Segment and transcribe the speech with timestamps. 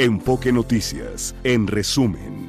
[0.00, 2.48] Enfoque Noticias, en resumen.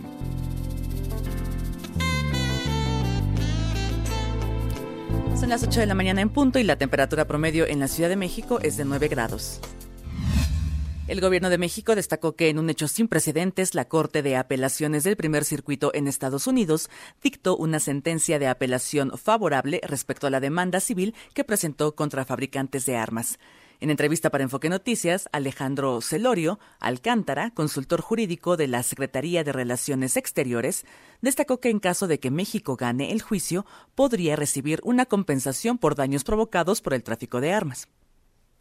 [5.37, 8.07] Son las 8 de la mañana en punto y la temperatura promedio en la Ciudad
[8.07, 9.59] de México es de 9 grados.
[11.09, 15.03] El gobierno de México destacó que en un hecho sin precedentes, la Corte de Apelaciones
[15.03, 16.89] del Primer Circuito en Estados Unidos
[17.21, 22.85] dictó una sentencia de apelación favorable respecto a la demanda civil que presentó contra fabricantes
[22.85, 23.39] de armas.
[23.81, 30.17] En entrevista para Enfoque Noticias, Alejandro Celorio Alcántara, consultor jurídico de la Secretaría de Relaciones
[30.17, 30.85] Exteriores,
[31.21, 35.95] destacó que en caso de que México gane el juicio, podría recibir una compensación por
[35.95, 37.87] daños provocados por el tráfico de armas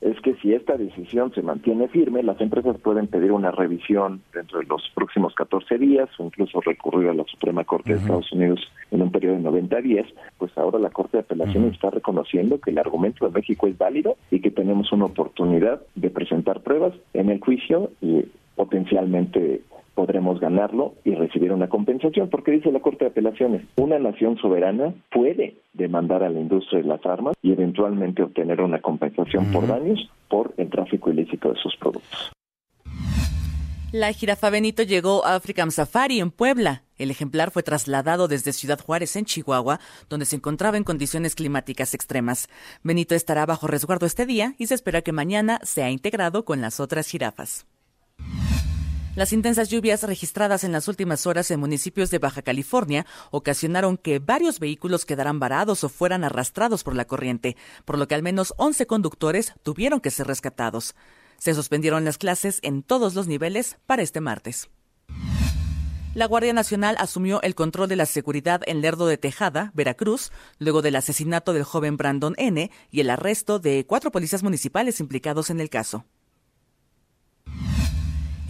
[0.01, 4.61] es que si esta decisión se mantiene firme, las empresas pueden pedir una revisión dentro
[4.61, 8.61] de los próximos 14 días o incluso recurrir a la Suprema Corte de Estados Unidos
[8.91, 10.07] en un periodo de 90 días,
[10.39, 14.17] pues ahora la Corte de Apelaciones está reconociendo que el argumento de México es válido
[14.31, 18.25] y que tenemos una oportunidad de presentar pruebas en el juicio y
[18.57, 19.63] potencialmente
[20.01, 24.95] podremos ganarlo y recibir una compensación, porque dice la Corte de Apelaciones, una nación soberana
[25.11, 30.11] puede demandar a la industria de las armas y eventualmente obtener una compensación por daños
[30.31, 32.33] por el tráfico ilícito de sus productos.
[33.93, 36.85] La jirafa Benito llegó a African Safari en Puebla.
[36.97, 41.93] El ejemplar fue trasladado desde Ciudad Juárez en Chihuahua, donde se encontraba en condiciones climáticas
[41.93, 42.49] extremas.
[42.83, 46.81] Benito estará bajo resguardo este día y se espera que mañana sea integrado con las
[46.81, 47.67] otras jirafas.
[49.21, 54.19] Las intensas lluvias registradas en las últimas horas en municipios de Baja California ocasionaron que
[54.19, 57.55] varios vehículos quedaran varados o fueran arrastrados por la corriente,
[57.85, 60.95] por lo que al menos 11 conductores tuvieron que ser rescatados.
[61.37, 64.71] Se suspendieron las clases en todos los niveles para este martes.
[66.15, 70.81] La Guardia Nacional asumió el control de la seguridad en Lerdo de Tejada, Veracruz, luego
[70.81, 72.71] del asesinato del joven Brandon N.
[72.91, 76.07] y el arresto de cuatro policías municipales implicados en el caso.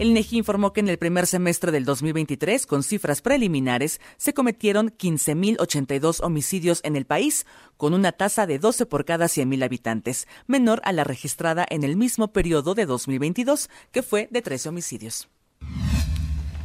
[0.01, 4.89] El INEGI informó que en el primer semestre del 2023, con cifras preliminares, se cometieron
[4.89, 7.45] 15.082 homicidios en el país,
[7.77, 11.97] con una tasa de 12 por cada 100.000 habitantes, menor a la registrada en el
[11.97, 15.29] mismo periodo de 2022, que fue de 13 homicidios.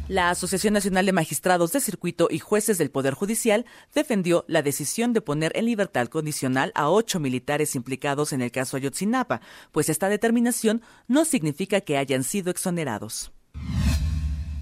[0.07, 5.11] La Asociación Nacional de Magistrados de Circuito y Jueces del Poder Judicial defendió la decisión
[5.11, 9.41] de poner en libertad condicional a ocho militares implicados en el caso Ayotzinapa,
[9.73, 13.33] pues esta determinación no significa que hayan sido exonerados.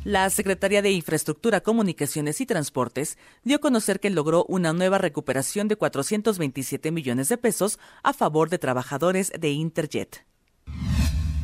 [0.04, 5.68] La Secretaría de Infraestructura, Comunicaciones y Transportes dio a conocer que logró una nueva recuperación
[5.68, 10.26] de 427 millones de pesos a favor de trabajadores de Interjet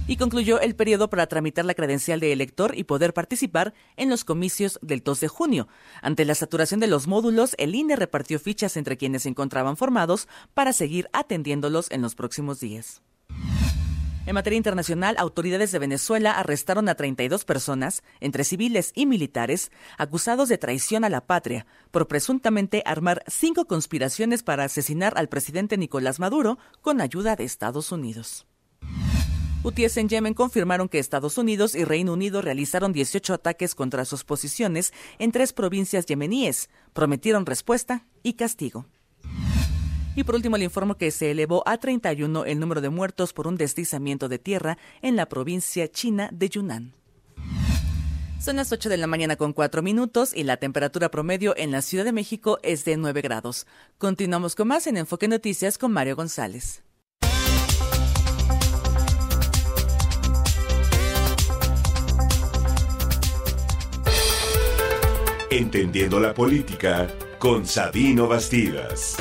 [0.07, 4.25] y concluyó el periodo para tramitar la credencial de elector y poder participar en los
[4.25, 5.67] comicios del 2 de junio.
[6.01, 10.27] Ante la saturación de los módulos, el INE repartió fichas entre quienes se encontraban formados
[10.53, 13.01] para seguir atendiéndolos en los próximos días.
[14.27, 20.47] En materia internacional, autoridades de Venezuela arrestaron a 32 personas, entre civiles y militares, acusados
[20.47, 26.19] de traición a la patria, por presuntamente armar cinco conspiraciones para asesinar al presidente Nicolás
[26.19, 28.45] Maduro con ayuda de Estados Unidos.
[29.63, 34.23] UTIs en Yemen confirmaron que Estados Unidos y Reino Unido realizaron 18 ataques contra sus
[34.23, 36.69] posiciones en tres provincias yemeníes.
[36.93, 38.87] Prometieron respuesta y castigo.
[40.15, 43.45] Y por último le informo que se elevó a 31 el número de muertos por
[43.45, 46.95] un deslizamiento de tierra en la provincia china de Yunnan.
[48.39, 51.83] Son las 8 de la mañana con 4 minutos y la temperatura promedio en la
[51.83, 53.67] Ciudad de México es de 9 grados.
[53.99, 56.81] Continuamos con más en Enfoque Noticias con Mario González.
[65.51, 69.17] Entendiendo la política con Sabino Bastidas.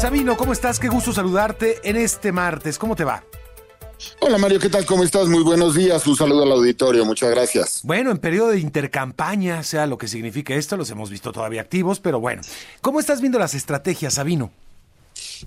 [0.00, 0.80] Sabino, ¿cómo estás?
[0.80, 2.78] Qué gusto saludarte en este martes.
[2.78, 3.22] ¿Cómo te va?
[4.20, 4.86] Hola Mario, ¿qué tal?
[4.86, 5.28] ¿Cómo estás?
[5.28, 6.06] Muy buenos días.
[6.06, 7.04] Un saludo al auditorio.
[7.04, 7.82] Muchas gracias.
[7.84, 12.00] Bueno, en periodo de intercampaña, sea lo que signifique esto, los hemos visto todavía activos,
[12.00, 12.40] pero bueno.
[12.80, 14.50] ¿Cómo estás viendo las estrategias, Sabino?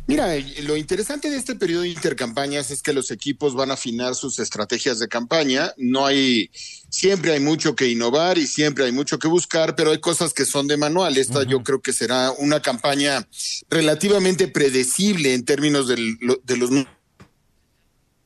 [0.07, 4.15] Mira, lo interesante de este periodo de intercampañas es que los equipos van a afinar
[4.15, 5.73] sus estrategias de campaña.
[5.77, 6.51] No hay,
[6.89, 10.45] siempre hay mucho que innovar y siempre hay mucho que buscar, pero hay cosas que
[10.45, 11.17] son de manual.
[11.17, 13.27] Esta yo creo que será una campaña
[13.69, 16.71] relativamente predecible en términos de los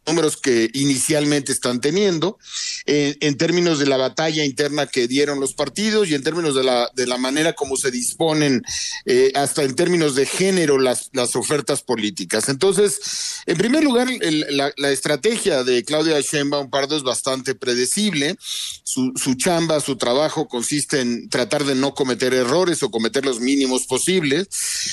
[0.10, 2.38] números que inicialmente están teniendo,
[2.86, 6.64] eh, en términos de la batalla interna que dieron los partidos y en términos de
[6.64, 8.64] la, de la manera como se disponen,
[9.06, 12.50] eh, hasta en términos de género, las, las ofertas políticas.
[12.50, 13.00] Entonces,
[13.46, 14.08] en primer lugar,
[14.50, 18.36] la, la, estrategia de Claudia Sheinbaum Pardo es bastante predecible.
[18.84, 23.40] Su, su chamba, su trabajo consiste en tratar de no cometer errores o cometer los
[23.40, 24.48] mínimos posibles.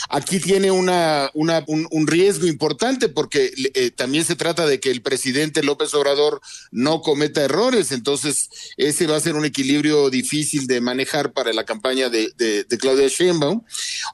[0.09, 5.03] aquí tiene una, una un, riesgo importante porque eh, también se trata de que el
[5.07, 6.41] presidente López Obrador
[6.73, 11.65] no cometa errores, entonces ese va a ser un equilibrio difícil de manejar para la
[11.65, 13.63] campaña de, de, Claudia Sheinbaum.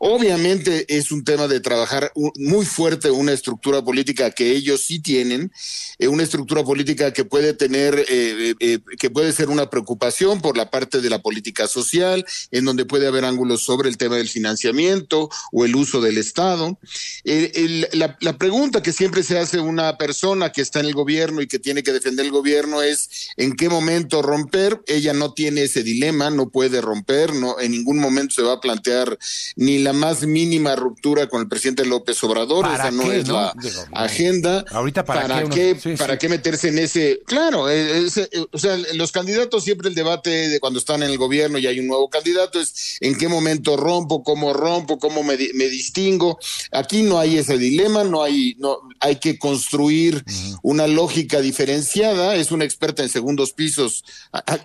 [0.00, 5.50] Obviamente es un tema de trabajar muy fuerte una estructura política que ellos sí tienen,
[5.99, 8.55] eh, una estructura política que puede tener, eh,
[8.99, 13.06] que puede ser una preocupación por la parte de la política social, en donde puede
[13.06, 16.79] haber ángulos sobre el tema del financiamiento o el uso del Estado.
[17.25, 21.46] la, la, pregunta que siempre se hace una persona que está en el gobierno y
[21.46, 24.82] que tiene que defender el gobierno es en qué momento romper.
[24.87, 28.61] Ella no tiene ese dilema, no puede romper, no en ningún momento se va a
[28.61, 29.19] plantear
[29.56, 32.67] ni la más mínima ruptura con el presidente López Obrador.
[32.67, 33.55] Esa no es la
[33.93, 34.64] agenda.
[34.70, 37.23] Ahorita para, qué, para qué meterse en ese.
[37.26, 38.06] Claro, eh,
[38.50, 41.81] o sea, los candidatos siempre el debate de cuando están en el gobierno y hay
[41.81, 46.38] un nuevo candidato es en qué momento rompo, cómo rompo, cómo me, me distingo.
[46.70, 50.25] Aquí no hay ese dilema, no hay, no, hay que construir
[50.73, 52.35] una lógica diferenciada.
[52.35, 54.05] Es una experta en segundos pisos,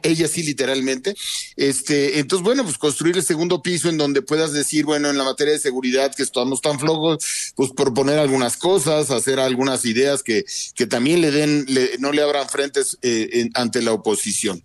[0.01, 1.15] ella sí literalmente.
[1.55, 5.23] Este, entonces, bueno, pues construir el segundo piso en donde puedas decir, bueno, en la
[5.23, 10.45] materia de seguridad que estamos tan flojos, pues proponer algunas cosas, hacer algunas ideas que,
[10.75, 11.67] que también le den,
[11.99, 14.63] no le abran frentes eh, ante la oposición.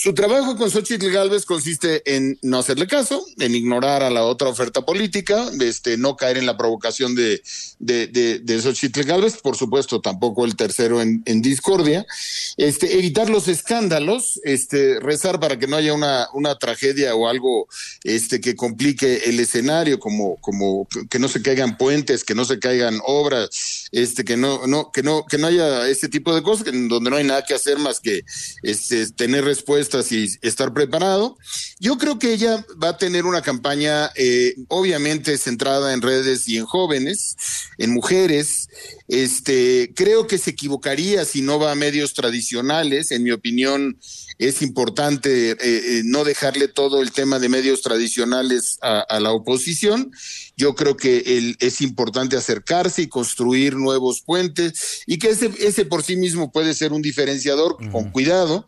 [0.00, 4.48] Su trabajo con Xochitl Galvez consiste en no hacerle caso, en ignorar a la otra
[4.48, 7.42] oferta política, este, no caer en la provocación de,
[7.80, 12.06] de, Xochitl Galvez, por supuesto, tampoco el tercero en, en, discordia,
[12.58, 17.66] este, evitar los escándalos, este, rezar para que no haya una, una tragedia o algo
[18.04, 22.60] este, que complique el escenario, como, como que no se caigan puentes, que no se
[22.60, 23.48] caigan obras,
[23.92, 27.10] este, que no, no, que no, que no haya este tipo de cosas, en donde
[27.10, 28.22] no hay nada que hacer más que
[28.62, 31.36] este, tener respuesta y estar preparado.
[31.80, 36.58] Yo creo que ella va a tener una campaña eh, obviamente centrada en redes y
[36.58, 37.36] en jóvenes,
[37.78, 38.68] en mujeres.
[39.08, 43.10] Este, creo que se equivocaría si no va a medios tradicionales.
[43.10, 43.98] En mi opinión,
[44.38, 50.12] es importante eh, eh, no dejarle todo el tema de medios tradicionales a, la oposición.
[50.58, 56.02] Yo creo que es importante acercarse y construir nuevos puentes y que ese, ese por
[56.02, 58.66] sí mismo puede ser un diferenciador con cuidado.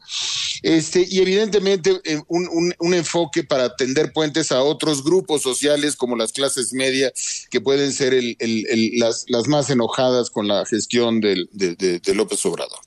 [0.63, 6.17] Este, y evidentemente eh, un, un, enfoque para atender puentes a otros grupos sociales como
[6.17, 11.21] las clases medias que pueden ser el, el, las, las, más enojadas con la gestión
[11.21, 12.79] del, de, de, López Obrador.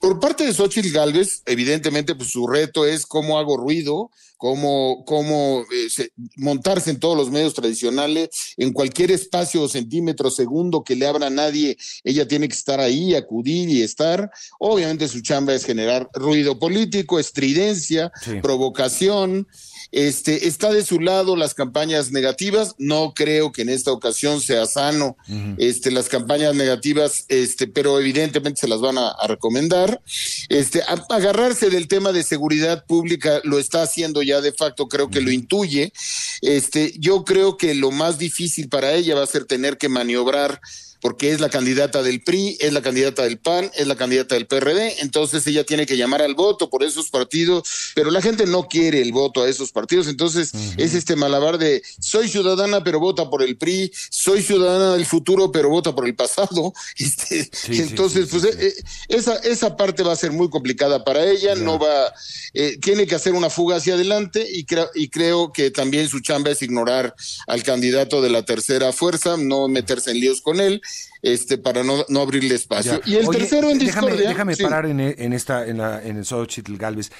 [0.00, 5.66] Por parte de Xochitl Galvez, evidentemente, pues su reto es cómo hago ruido, cómo, cómo
[5.70, 11.06] eh, montarse en todos los medios tradicionales, en cualquier espacio o centímetro segundo que le
[11.06, 14.30] abra a nadie, ella tiene que estar ahí, acudir y estar.
[14.58, 19.46] Obviamente su chamba es generar ruido político, estridencia, provocación,
[19.92, 22.74] este, está de su lado las campañas negativas.
[22.78, 25.16] No creo que en esta ocasión sea sano
[25.58, 30.00] este, las campañas negativas, este, pero evidentemente se las van a, recomendar.
[30.48, 35.20] Este, agarrarse del tema de seguridad pública lo está haciendo ya de facto, creo que
[35.20, 35.92] lo intuye.
[36.40, 40.60] Este, yo creo que lo más difícil para ella va a ser tener que maniobrar
[41.00, 44.46] porque es la candidata del PRI, es la candidata del PAN, es la candidata del
[44.46, 48.68] PRD, entonces ella tiene que llamar al voto por esos partidos, pero la gente no
[48.68, 53.30] quiere el voto a esos partidos, entonces es este malabar de soy ciudadana pero vota
[53.30, 58.44] por el PRI, soy ciudadana del futuro pero vota por el pasado, este, entonces pues
[58.44, 58.74] eh,
[59.08, 62.12] esa, esa parte va a ser muy complicada para ella, no va,
[62.52, 66.50] eh, tiene que hacer una fuga hacia adelante y, y creo que también su chamba
[66.50, 67.14] es ignorar
[67.46, 70.82] al candidato de la tercera fuerza, no meterse en líos con él
[71.22, 73.00] este, para no, no abrirle espacio.
[73.04, 74.28] Y el tercero en discordia.
[74.28, 77.10] Déjame, parar en, en, esta, en, la, en el Xochitl Galvez.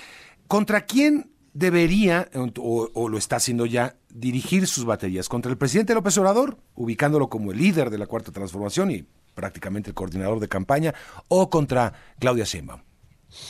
[0.46, 5.28] ¿Contra quién debería, o, lo está haciendo ya, dirigir sus baterías?
[5.28, 9.90] ¿Contra el presidente López Obrador, ubicándolo como el líder de la Cuarta Transformación y prácticamente
[9.90, 10.94] el coordinador de campaña,
[11.28, 12.82] o contra Claudia Sheinbaum?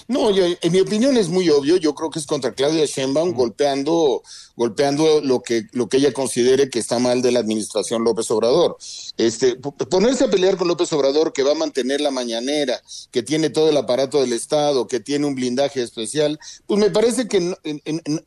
[0.09, 1.77] No, yo, en mi opinión es muy obvio.
[1.77, 4.23] Yo creo que es contra Claudia Sheinbaum golpeando,
[4.61, 8.77] golpeando lo que, lo que ella considere que está mal de la administración López Obrador.
[9.17, 12.79] Este, ponerse a pelear con López Obrador, que va a mantener la mañanera,
[13.11, 17.27] que tiene todo el aparato del Estado, que tiene un blindaje especial, pues me parece
[17.27, 17.55] que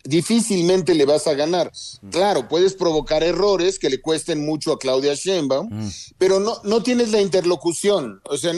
[0.06, 1.72] difícilmente le vas a ganar.
[2.10, 5.70] Claro, puedes provocar errores que le cuesten mucho a Claudia Sheinbaum,
[6.18, 8.22] pero no, no tienes la interlocución.
[8.24, 8.54] O sea,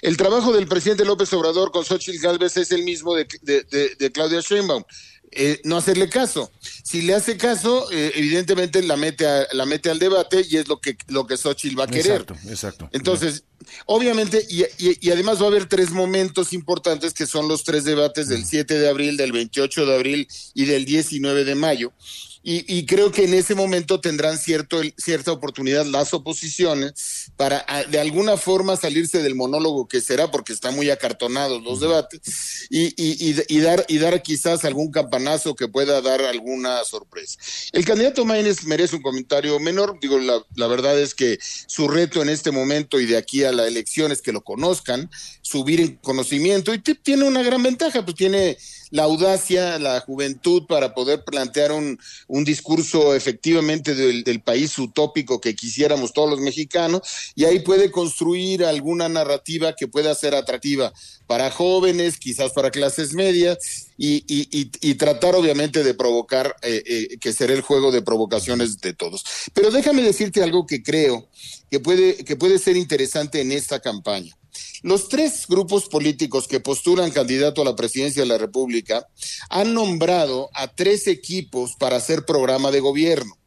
[0.00, 4.40] el trabajo del presidente López Obrador con Xochitl vez es el mismo de, de, Claudia
[4.40, 4.82] Sheinbaum.
[5.32, 6.50] Eh, no hacerle caso.
[6.82, 10.80] Si le hace caso, eh, evidentemente la mete, la mete al debate y es lo
[10.80, 12.22] que, lo que Xochitl va a querer.
[12.22, 12.88] Exacto, exacto.
[12.92, 13.44] Entonces,
[13.86, 18.28] obviamente, y, y, además va a haber tres momentos importantes que son los tres debates
[18.28, 21.92] del 7 de abril, del 28 de abril y del 19 de mayo.
[22.50, 28.38] Y, creo que en ese momento tendrán cierto, cierta oportunidad las oposiciones para de alguna
[28.38, 33.84] forma salirse del monólogo que será, porque están muy acartonados los debates, y, y, dar,
[33.86, 37.38] y dar quizás algún campanazo que pueda dar alguna sorpresa.
[37.72, 42.22] El candidato Maynes merece un comentario menor, digo, la, la verdad es que su reto
[42.22, 45.10] en este momento y de aquí a la elección es que lo conozcan,
[45.42, 48.56] subir en conocimiento, y tiene una gran ventaja, pues tiene
[48.90, 55.54] la audacia, la juventud para poder plantear un, un discurso efectivamente del, país utópico que
[55.54, 57.02] quisiéramos todos los mexicanos
[57.34, 60.92] y ahí puede construir alguna narrativa que pueda ser atractiva
[61.26, 67.18] para jóvenes, quizás para clases medias y, y, y, tratar obviamente de provocar, eh, eh,
[67.18, 69.24] que será el juego de provocaciones de todos.
[69.52, 71.28] Pero déjame decirte algo que creo
[71.70, 74.37] que puede, que puede ser interesante en esta campaña.
[74.82, 79.06] Los tres grupos políticos que postulan candidato a la presidencia de la República
[79.50, 83.37] han nombrado a tres equipos para hacer programa de gobierno.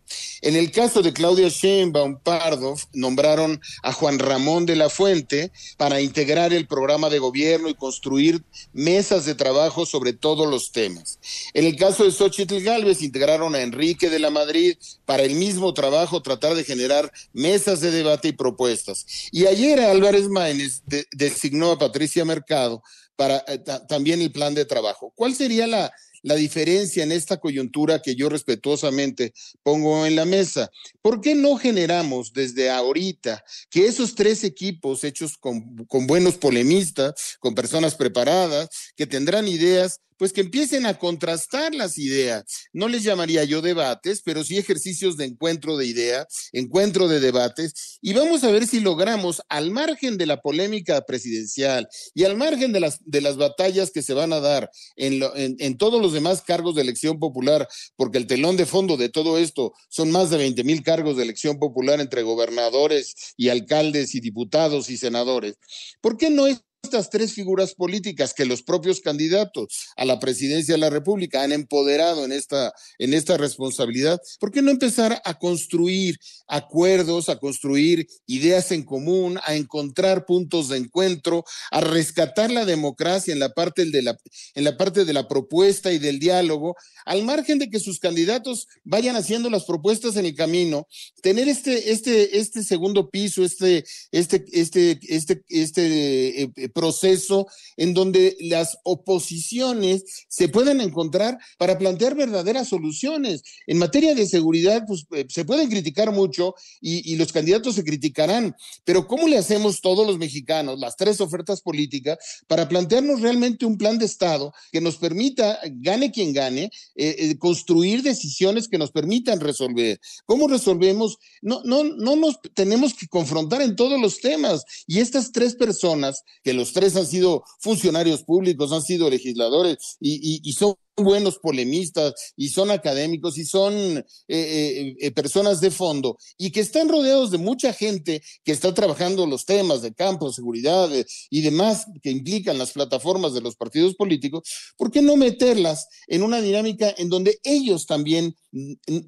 [0.42, 6.02] En el caso de Claudia Sheinbaum Pardo, nombraron a Juan Ramón de la Fuente para
[6.02, 11.20] integrar el programa de gobierno y construir mesas de trabajo sobre todos los temas.
[11.54, 15.74] En el caso de Xochitl Galvez, integraron a Enrique de la Madrid para el mismo
[15.74, 19.06] trabajo, tratar de generar mesas de debate y propuestas.
[19.32, 22.82] Y ayer Álvarez Maínez designó a Patricia Mercado
[23.16, 25.14] para eh, también el plan de trabajo.
[25.16, 30.70] ¿Cuál sería la la diferencia en esta coyuntura que yo respetuosamente pongo en la mesa.
[31.02, 37.38] ¿Por qué no generamos desde ahorita que esos tres equipos hechos con, con buenos polemistas,
[37.40, 42.44] con personas preparadas, que tendrán ideas, pues que empiecen a contrastar las ideas.
[42.74, 47.98] No les llamaría yo debates, pero sí ejercicios de encuentro de ideas, encuentro de debates,
[48.04, 52.72] y vamos a ver si logramos, al margen de la polémica presidencial y al margen
[52.72, 56.14] de las, de las batallas que se van a dar en, en, en todos los
[56.14, 60.30] demás cargos de elección popular, porque el telón de fondo de todo esto son más
[60.30, 65.56] de 20 mil cargos de elección popular entre gobernadores y alcaldes y diputados y senadores.
[66.00, 70.74] ¿Por qué no es estas tres figuras políticas que los propios candidatos a la presidencia
[70.74, 75.38] de la República han empoderado en esta, en esta responsabilidad, ¿por qué no empezar a
[75.38, 82.66] construir acuerdos, a construir ideas en común, a encontrar puntos de encuentro, a rescatar la
[82.66, 84.18] democracia en la parte de la,
[84.56, 88.68] en la, parte de la propuesta y del diálogo, al margen de que sus candidatos
[88.84, 90.88] vayan haciendo las propuestas en el camino,
[91.22, 97.48] tener este, este, este segundo piso, este, este, este, este, este eh, proceso
[97.78, 103.44] en donde las oposiciones se pueden encontrar para plantear verdaderas soluciones.
[103.68, 107.84] En materia de seguridad, pues eh, se pueden criticar mucho y, y los candidatos se
[107.84, 113.66] criticarán, pero ¿cómo le hacemos todos los mexicanos, las tres ofertas políticas, para plantearnos realmente
[113.66, 118.78] un plan de Estado que nos permita, gane quien gane, eh, eh, construir decisiones que
[118.78, 120.00] nos permitan resolver?
[120.26, 121.18] ¿Cómo resolvemos?
[121.42, 124.64] No, no, no nos tenemos que confrontar en todos los temas.
[124.88, 130.54] Y estas tres personas que los tres han sido funcionarios públicos, han sido legisladores y,
[130.54, 136.52] son buenos polemistas y son académicos y son eh, eh, eh, personas de fondo y
[136.52, 140.90] que están rodeados de mucha gente que está trabajando los temas de campo, seguridad
[141.30, 146.24] y demás que implican las plataformas de los partidos políticos, ¿por qué no meterlas en
[146.24, 148.36] una dinámica en donde ellos también,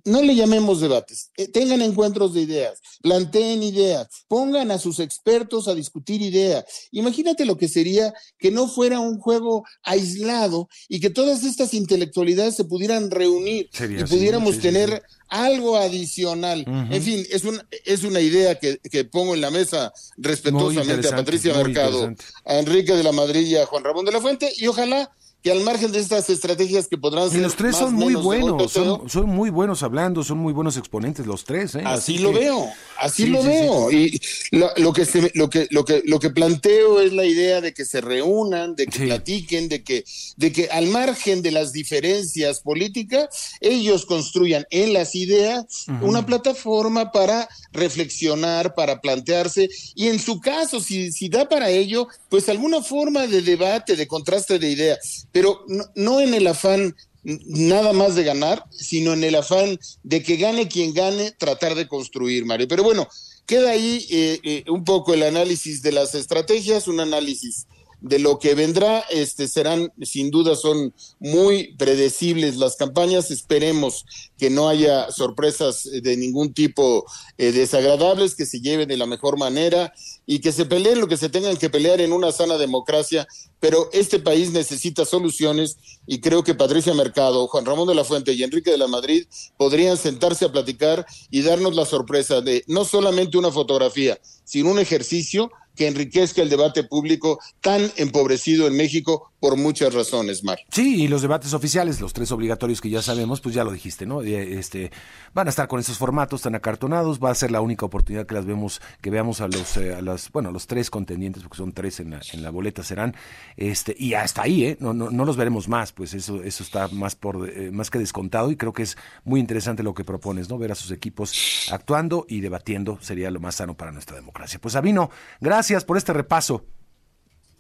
[0.06, 5.76] no le llamemos debates, tengan encuentros de ideas, planteen ideas, pongan a sus expertos a
[5.76, 6.66] discutir ideas?
[6.92, 12.56] Imagínate lo que sería que no fuera un juego aislado y que todas estas intelectualidades
[12.56, 16.66] se pudieran reunir y pudiéramos tener algo adicional.
[16.68, 21.16] En fin, es, un, es una idea que, que pongo en la mesa respetuosamente a
[21.16, 22.14] Patricia Mercado,
[22.46, 25.12] a Enrique de la Madrid y a Juan Ramón de la Fuente, y ojalá
[25.44, 27.40] que al margen de estas estrategias que podrán ser.
[27.40, 31.28] Y los tres son muy buenos, son, son, muy buenos hablando, son muy buenos exponentes
[31.28, 31.76] los tres.
[31.76, 31.84] ¿eh?
[31.84, 33.92] Así, lo veo, así lo veo.
[33.92, 34.22] Y
[34.52, 37.74] lo, lo, que se, lo, que, lo, que, lo que planteo es la idea de
[37.74, 40.06] que se reúnan, de que platiquen, de que,
[40.38, 46.04] de que al margen de las diferencias políticas, ellos construyan en las ideas uh -huh.
[46.04, 52.08] una plataforma para reflexionar, para plantearse, y en su caso, si, si da para ello,
[52.30, 56.96] pues alguna forma de debate, de contraste de ideas pero no, no, en el afán
[57.24, 61.88] nada más de ganar, sino en el afán de que gane quien gane, tratar de
[61.88, 62.68] construir, Mario.
[62.68, 63.08] Pero bueno,
[63.46, 67.68] queda ahí eh, eh, un poco el análisis de las estrategias, un análisis
[68.02, 73.32] de lo que vendrá, este, serán, sin duda, son muy predecibles las campañas.
[73.32, 74.06] Esperemos
[74.38, 77.06] que no haya sorpresas de ningún tipo
[77.38, 79.94] eh, desagradables, que se lleven de la mejor manera
[80.26, 83.28] y que se peleen lo que se tengan que pelear en una sana democracia,
[83.60, 85.78] pero este país necesita soluciones
[86.08, 89.26] y creo que Patricia Mercado, Juan Ramón de la Fuente y Enrique de la Madrid
[89.58, 94.80] podrían sentarse a platicar y darnos la sorpresa de no solamente una fotografía, sino un
[94.80, 100.60] ejercicio que enriquezca el debate público tan empobrecido en México por muchas razones, Mar.
[100.72, 104.06] Sí, y los debates oficiales, los tres obligatorios que ya sabemos, pues ya lo dijiste,
[104.06, 104.22] ¿no?
[104.22, 104.92] Eh, este,
[105.34, 108.36] van a estar con esos formatos tan acartonados, va a ser la única oportunidad que
[108.36, 111.74] las vemos, que veamos a los, eh, a las, bueno, los tres contendientes, porque son
[111.74, 113.16] tres en la, en la boleta serán,
[113.58, 114.78] este, y hasta ahí, ¿eh?
[114.80, 118.00] No, no, no los veremos más, pues eso, eso está más por, eh, más que
[118.00, 120.58] descontado y creo que es muy interesante lo que propones, ¿no?
[120.58, 124.58] Ver a sus equipos actuando y debatiendo sería lo más sano para nuestra democracia.
[124.62, 125.10] Pues Sabino,
[125.42, 126.66] gracias por este repaso.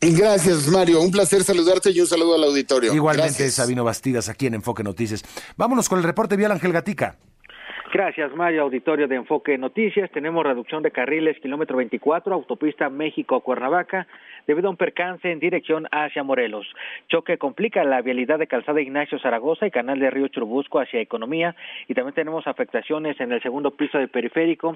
[0.01, 1.01] Gracias, Mario.
[1.01, 2.93] Un placer saludarte y un saludo al auditorio.
[2.93, 5.24] Igualmente, Sabino Bastidas, aquí en Enfoque Noticias.
[5.55, 7.17] Vámonos con el reporte vial Ángel Gatica.
[7.93, 8.63] Gracias, Mario.
[8.63, 10.09] Auditorio de Enfoque Noticias.
[10.09, 14.07] Tenemos reducción de carriles, kilómetro 24, autopista México-Cuernavaca
[14.47, 16.65] debido a un percance en dirección hacia Morelos.
[17.07, 21.55] Choque complica la vialidad de Calzada Ignacio Zaragoza y Canal de Río Churubusco hacia Economía
[21.88, 24.75] y también tenemos afectaciones en el segundo piso del periférico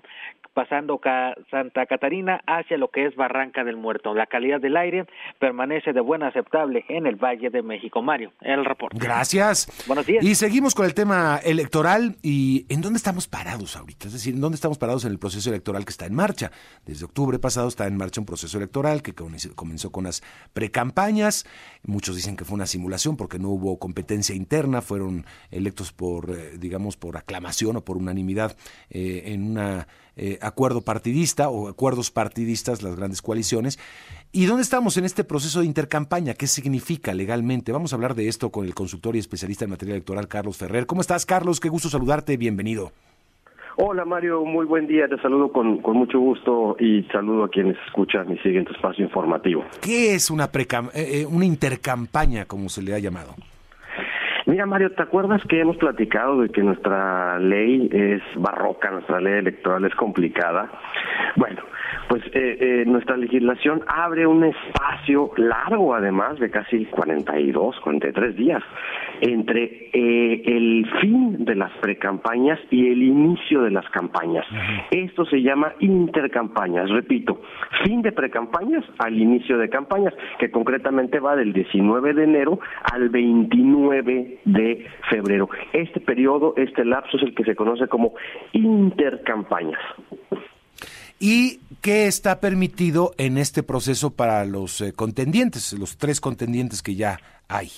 [0.54, 1.02] pasando
[1.50, 4.14] Santa Catarina hacia lo que es Barranca del Muerto.
[4.14, 5.06] La calidad del aire
[5.40, 8.04] permanece de buena aceptable en el Valle de México.
[8.04, 8.98] Mario, el reporte.
[9.00, 9.86] Gracias.
[9.88, 10.24] Buenos días.
[10.24, 14.08] Y seguimos con el tema electoral y ¿en dónde estamos parados ahorita?
[14.08, 16.52] Es decir, ¿en dónde estamos parados en el proceso electoral que está en marcha?
[16.86, 20.22] Desde octubre pasado está en marcha un proceso electoral que comenzó con las
[20.52, 21.46] precampañas.
[21.84, 26.58] Muchos dicen que fue una simulación porque no hubo competencia interna, fueron electos por, eh,
[26.58, 28.58] digamos, por aclamación o por unanimidad
[28.90, 29.86] eh, en un
[30.18, 33.80] eh, acuerdo partidista o acuerdos partidistas, las grandes coaliciones.
[34.32, 36.34] ¿Y dónde estamos en este proceso de intercampaña?
[36.34, 37.72] ¿Qué significa legalmente?
[37.72, 40.86] Vamos a hablar de esto con el consultor y especialista en materia electoral, Carlos Ferrer.
[40.86, 41.60] ¿Cómo estás, Carlos?
[41.60, 42.36] Qué gusto saludarte.
[42.38, 42.92] Bienvenido.
[43.80, 47.78] Hola Mario, muy buen día, te saludo con, con mucho gusto y saludo a quienes
[47.86, 49.64] escuchan y siguen tu espacio informativo.
[49.82, 53.36] ¿Qué es una, eh, eh, una intercampaña, como se le ha llamado?
[54.48, 59.40] Mira Mario, ¿te acuerdas que hemos platicado de que nuestra ley es barroca, nuestra ley
[59.40, 60.72] electoral es complicada?
[61.38, 61.62] Bueno,
[62.10, 68.64] pues eh, eh, nuestra legislación abre un espacio largo, además de casi 42, 43 días,
[69.22, 74.48] entre eh, el fin de las precampañas y el inicio de las campañas.
[74.90, 77.40] Esto se llama intercampañas, repito,
[77.84, 82.60] fin de precampañas al inicio de campañas, que concretamente va del 19 de enero
[82.92, 85.48] al 29 de febrero.
[85.72, 88.16] Este periodo, este lapso es el que se conoce como
[88.54, 89.80] intercampañas.
[91.20, 96.96] ¿Y qué está permitido en este proceso para los eh, contendientes, los tres contendientes que
[96.96, 97.72] ya hay?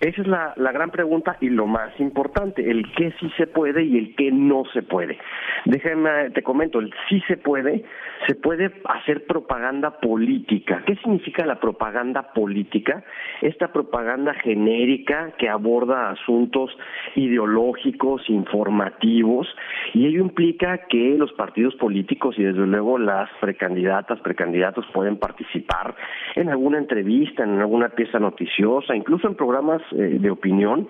[0.00, 3.82] Esa es la, la, gran pregunta y lo más importante, el qué sí se puede
[3.82, 5.18] y el qué no se puede.
[5.64, 7.84] Déjame, te comento, el sí se puede,
[8.28, 10.84] se puede hacer propaganda política.
[10.86, 13.02] ¿Qué significa la propaganda política?
[13.42, 16.70] Esta propaganda genérica que aborda asuntos
[17.16, 19.48] ideológicos, informativos,
[19.94, 25.96] y ello implica que los partidos políticos y desde luego las precandidatas, precandidatos pueden participar
[26.36, 30.88] en alguna entrevista, en alguna pieza noticiosa, incluso en programas eh, de opinión,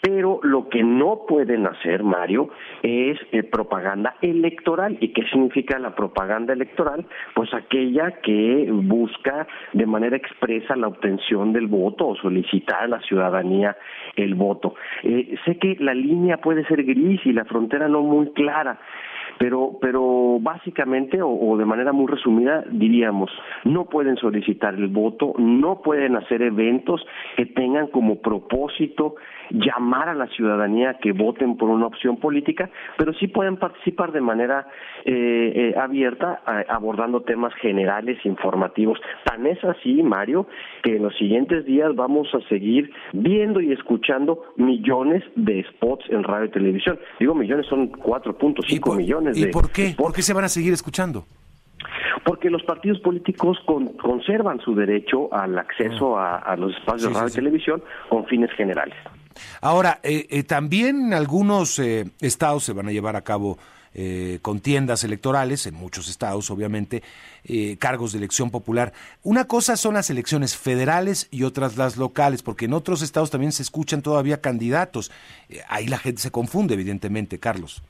[0.00, 2.48] pero lo que no pueden hacer, Mario,
[2.82, 4.96] es eh, propaganda electoral.
[5.00, 7.04] ¿Y qué significa la propaganda electoral?
[7.34, 13.00] Pues aquella que busca de manera expresa la obtención del voto o solicitar a la
[13.00, 13.76] ciudadanía
[14.16, 14.74] el voto.
[15.02, 18.78] Eh, sé que la línea puede ser gris y la frontera no muy clara,
[19.40, 23.30] pero, pero básicamente o, de manera muy resumida diríamos,
[23.64, 27.00] no pueden solicitar el voto, no pueden hacer eventos
[27.38, 29.14] que tengan como propósito
[29.48, 34.20] llamar a la ciudadanía que voten por una opción política, pero sí pueden participar de
[34.20, 34.68] manera
[35.06, 39.00] eh, eh, abierta abordando temas generales, informativos.
[39.24, 40.46] Tan es así, Mario,
[40.82, 46.24] que en los siguientes días vamos a seguir viendo y escuchando millones de spots en
[46.24, 46.98] radio y televisión.
[47.18, 49.40] Digo millones, son 4.5 millones de...
[49.40, 49.94] ¿Y por qué?
[49.96, 51.24] ¿Por qué se van a seguir escuchando?
[52.24, 53.58] porque los partidos políticos
[54.00, 56.38] conservan su derecho al acceso ah.
[56.38, 58.94] a, los espacios de radio y televisión con fines generales.
[59.60, 63.58] Ahora, eh, eh, también en algunos eh, estados se van a llevar a cabo
[64.40, 67.02] contiendas electorales, en muchos estados obviamente,
[67.80, 68.92] cargos de elección popular.
[69.24, 73.50] Una cosa son las elecciones federales y otras las locales, porque en otros estados también
[73.50, 75.10] se escuchan todavía candidatos.
[75.68, 77.82] ahí la gente se confunde, evidentemente, Carlos.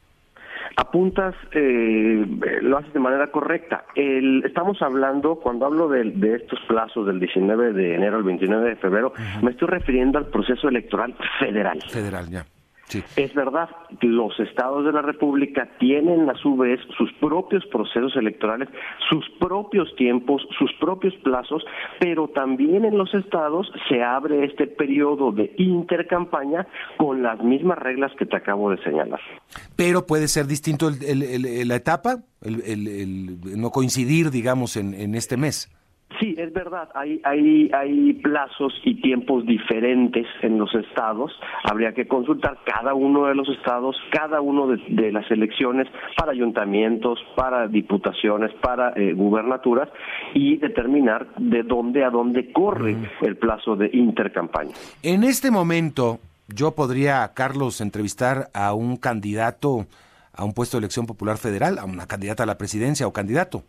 [0.77, 2.27] Apuntas, eh,
[2.63, 3.85] lo haces de manera correcta.
[3.95, 8.71] El, estamos hablando, cuando hablo de, de, estos plazos del 19 de enero al 29
[8.71, 11.81] de febrero, me estoy refiriendo al proceso electoral federal.
[11.91, 12.45] Federal, ya.
[13.17, 13.69] Es verdad,
[14.01, 18.69] los estados de la República tienen a su vez sus propios procesos electorales,
[19.09, 21.65] sus propios tiempos, sus propios plazos,
[21.99, 28.13] pero también en los estados se abre este periodo de intercampaña con las mismas reglas
[28.19, 29.21] que te acabo de señalar.
[29.77, 35.69] Pero puede ser distinto la etapa, el, no coincidir, digamos, en este mes.
[36.19, 36.89] Sí, es verdad.
[36.95, 41.33] Hay, hay, hay plazos y tiempos diferentes en los estados.
[41.65, 47.19] Habría que consultar cada uno de los estados, cada uno de, las elecciones para ayuntamientos,
[47.37, 49.89] para diputaciones, para eh, gubernaturas
[50.35, 54.75] y determinar de dónde a dónde corre el plazo de intercampaña.
[55.03, 56.19] En este momento,
[56.49, 59.87] yo podría, Carlos, entrevistar a un candidato
[60.33, 63.63] a un puesto de elección popular federal, a una candidata a la presidencia o candidato.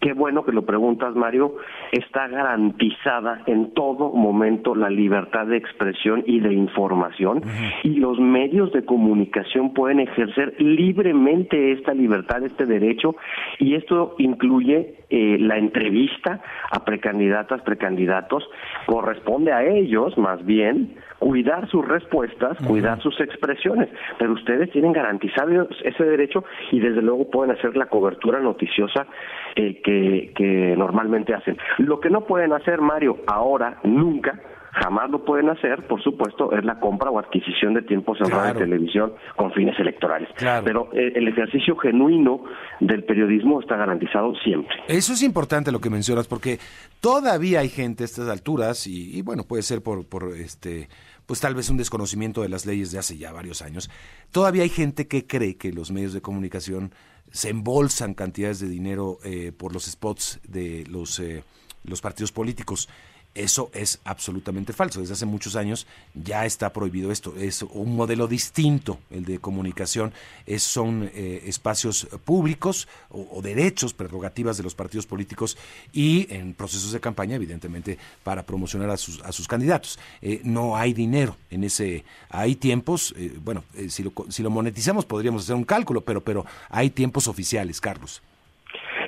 [0.00, 1.56] Qué bueno que lo preguntas, Mario.
[1.90, 7.42] Está garantizada en todo momento la libertad de expresión y de información
[7.82, 13.16] y los medios de comunicación pueden ejercer libremente esta libertad, este derecho
[13.58, 16.40] y esto incluye eh, la entrevista
[16.70, 18.48] a precandidatas, precandidatos.
[18.86, 23.88] Corresponde a ellos, más bien, cuidar sus respuestas, cuidar sus expresiones,
[24.18, 29.06] pero ustedes tienen garantizado ese derecho y desde luego pueden hacer la cobertura noticiosa
[29.54, 31.56] eh, que, que normalmente hacen.
[31.78, 34.40] Lo que no pueden hacer, Mario, ahora, nunca,
[34.82, 38.54] jamás lo pueden hacer, por supuesto, es la compra o adquisición de tiempos en radio
[38.54, 40.28] y televisión con fines electorales.
[40.64, 42.44] Pero eh, el ejercicio genuino
[42.80, 44.76] del periodismo está garantizado siempre.
[44.88, 46.58] Eso es importante lo que mencionas, porque
[47.00, 50.88] todavía hay gente a estas alturas, y, y bueno, puede ser por, por este
[51.26, 53.90] pues tal vez un desconocimiento de las leyes de hace ya varios años.
[54.30, 56.92] Todavía hay gente que cree que los medios de comunicación
[57.32, 61.42] se embolsan cantidades de dinero eh, por los spots de los, eh,
[61.84, 62.88] los partidos políticos.
[63.36, 65.00] Eso es absolutamente falso.
[65.00, 67.34] Desde hace muchos años ya está prohibido esto.
[67.36, 70.14] Es un modelo distinto, el de comunicación.
[70.46, 75.58] Es, son eh, espacios públicos o, derechos, prerrogativas de los partidos políticos
[75.92, 79.98] y en procesos de campaña, evidentemente, para promocionar a sus, a sus candidatos.
[80.22, 82.04] Eh, no hay dinero en ese.
[82.30, 86.46] Hay tiempos, eh, bueno, si, lo, si lo monetizamos podríamos hacer un cálculo, pero, pero
[86.70, 88.22] hay tiempos oficiales, Carlos.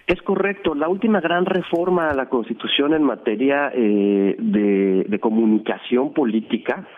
[0.09, 0.75] Es correcto.
[0.75, 6.89] La última gran reforma a la Constitución en materia eh, de, comunicación política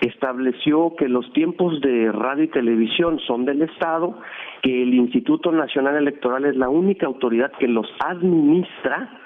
[0.00, 4.18] estableció que los tiempos de radio y televisión son del Estado,
[4.62, 9.20] que el Instituto Nacional Electoral es la única autoridad que los administra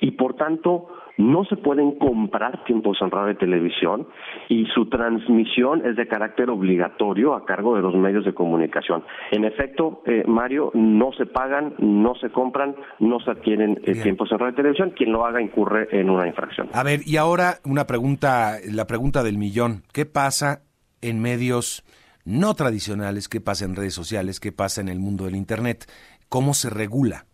[0.00, 4.08] y por tanto no se pueden comprar tiempos en radio y televisión
[4.48, 9.04] y su transmisión es de carácter obligatorio a cargo de los medios de comunicación.
[9.30, 14.30] En efecto, eh, Mario, no se pagan, no se compran, no se adquieren eh, tiempos
[14.32, 14.92] en radio y televisión.
[14.96, 16.68] Quien lo haga incurre en una infracción.
[16.72, 19.82] A ver, y ahora una pregunta, la pregunta del millón.
[19.92, 20.62] ¿Qué pasa
[21.00, 21.84] en medios
[22.24, 23.28] no tradicionales?
[23.28, 24.40] ¿Qué pasa en redes sociales?
[24.40, 25.84] ¿Qué pasa en el mundo del Internet?
[26.28, 27.26] ¿Cómo se regula?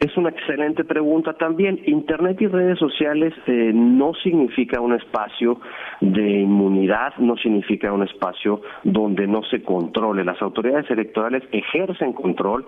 [0.00, 1.78] Es una excelente pregunta también.
[1.84, 5.60] Internet y redes sociales eh, no significa un espacio
[6.00, 10.24] de inmunidad, no significa un espacio donde no se controle.
[10.24, 12.64] Las autoridades electorales ejercen control,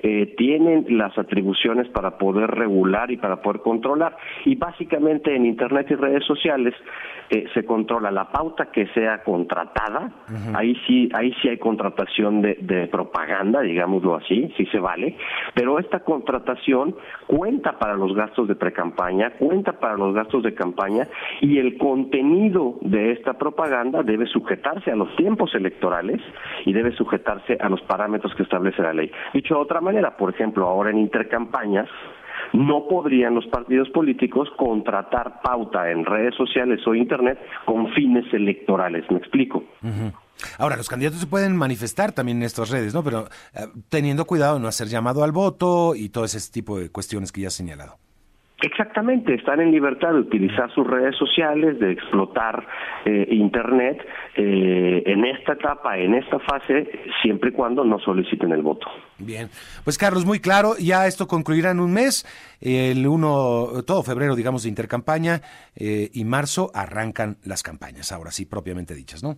[0.00, 4.16] eh, tienen las atribuciones para poder regular y para poder controlar.
[4.44, 6.72] Y básicamente en Internet y redes sociales
[7.30, 10.12] eh, se controla la pauta que sea contratada.
[10.54, 15.16] Ahí sí, ahí sí hay contratación de, de propaganda, digámoslo así, sí se vale.
[15.52, 16.75] Pero esta contratación
[17.26, 21.08] cuenta para los gastos de precampaña, cuenta para los gastos de campaña
[21.40, 26.20] y el contenido de esta propaganda debe sujetarse a los tiempos electorales
[26.64, 29.10] y debe sujetarse a los parámetros que establece la ley.
[29.32, 31.88] Dicho de otra manera, por ejemplo, ahora en intercampañas,
[32.52, 39.04] no podrían los partidos políticos contratar pauta en redes sociales o internet con fines electorales.
[39.10, 39.64] ¿Me explico?
[40.58, 43.02] Ahora, los candidatos se pueden manifestar también en estas redes, ¿no?
[43.02, 46.90] Pero eh, teniendo cuidado de no hacer llamado al voto y todo ese tipo de
[46.90, 47.98] cuestiones que ya has señalado.
[48.62, 52.66] Exactamente, están en libertad de utilizar sus redes sociales, de explotar
[53.04, 53.98] eh, Internet
[54.34, 58.86] eh, en esta etapa, en esta fase, siempre y cuando no soliciten el voto.
[59.18, 59.48] Bien,
[59.84, 62.24] pues Carlos, muy claro, ya esto concluirá en un mes,
[62.62, 65.42] el 1, todo febrero, digamos, de intercampaña,
[65.76, 69.36] y marzo arrancan las campañas, ahora sí, propiamente dichas, ¿no?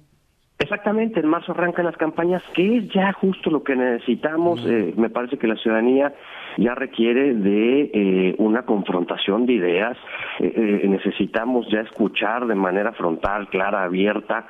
[0.60, 4.60] Exactamente, en marzo arrancan las campañas, que es ya justo lo que necesitamos.
[4.66, 6.12] Eh, me parece que la ciudadanía
[6.56, 9.96] ya requiere de eh, una confrontación de ideas.
[10.40, 14.48] Eh, necesitamos ya escuchar de manera frontal, clara, abierta,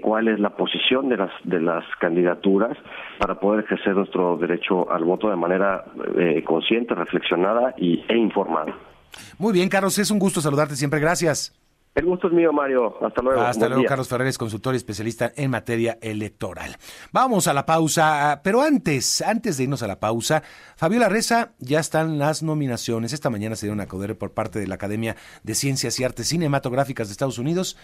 [0.00, 2.78] cuál es la posición de las de las candidaturas
[3.18, 5.84] para poder ejercer nuestro derecho al voto de manera
[6.44, 8.72] consciente, reflexionada y, e informada.
[9.36, 11.00] Muy bien, Carlos, es un gusto saludarte siempre.
[11.00, 11.52] Gracias.
[11.94, 12.96] El gusto es mío, Mario.
[13.04, 13.40] Hasta luego.
[13.40, 16.76] Hasta luego, Carlos Ferreres, consultor y especialista en materia electoral.
[17.12, 20.42] Vamos a la pausa, pero antes, antes de irnos a la pausa,
[20.74, 23.12] Fabiola Reza, ya están las nominaciones.
[23.12, 26.26] Esta mañana se dieron a coder por parte de la Academia de Ciencias y Artes
[26.26, 27.76] Cinematográficas de Estados Unidos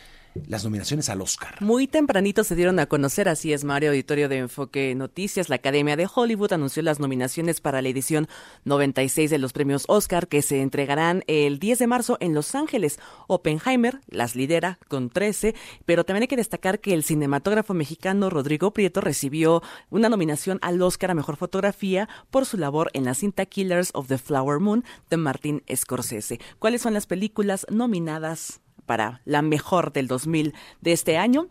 [0.46, 1.56] las nominaciones al Oscar.
[1.60, 5.96] Muy tempranito se dieron a conocer, así es Mario Auditorio de Enfoque Noticias, la Academia
[5.96, 8.28] de Hollywood anunció las nominaciones para la edición
[8.64, 12.98] 96 de los premios Oscar que se entregarán el 10 de marzo en Los Ángeles.
[13.26, 18.72] Oppenheimer las lidera con 13, pero también hay que destacar que el cinematógrafo mexicano Rodrigo
[18.72, 23.46] Prieto recibió una nominación al Oscar a Mejor Fotografía por su labor en la cinta
[23.46, 26.40] Killers of the Flower Moon de Martin Scorsese.
[26.58, 31.46] ¿Cuáles son las películas nominadas para la mejor del 2000 de este año.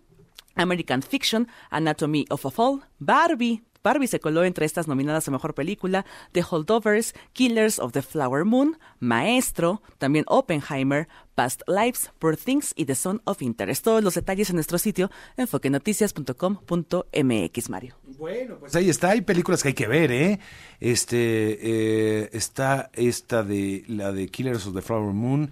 [0.55, 3.63] American Fiction, Anatomy of a Fall, Barbie.
[3.81, 8.43] Barbie se coló entre estas nominadas a Mejor Película, The Holdovers, Killers of the Flower
[8.43, 13.85] Moon, Maestro, también Oppenheimer, Past Lives, Poor Things y The Son of Interest.
[13.85, 17.95] Todos los detalles en nuestro sitio enfoquenoticias.com.mx, Mario.
[18.17, 20.41] Bueno, pues ahí está, hay películas que hay que ver, ¿eh?
[20.81, 25.51] Este, eh, está esta de la de Killers of the Flower Moon,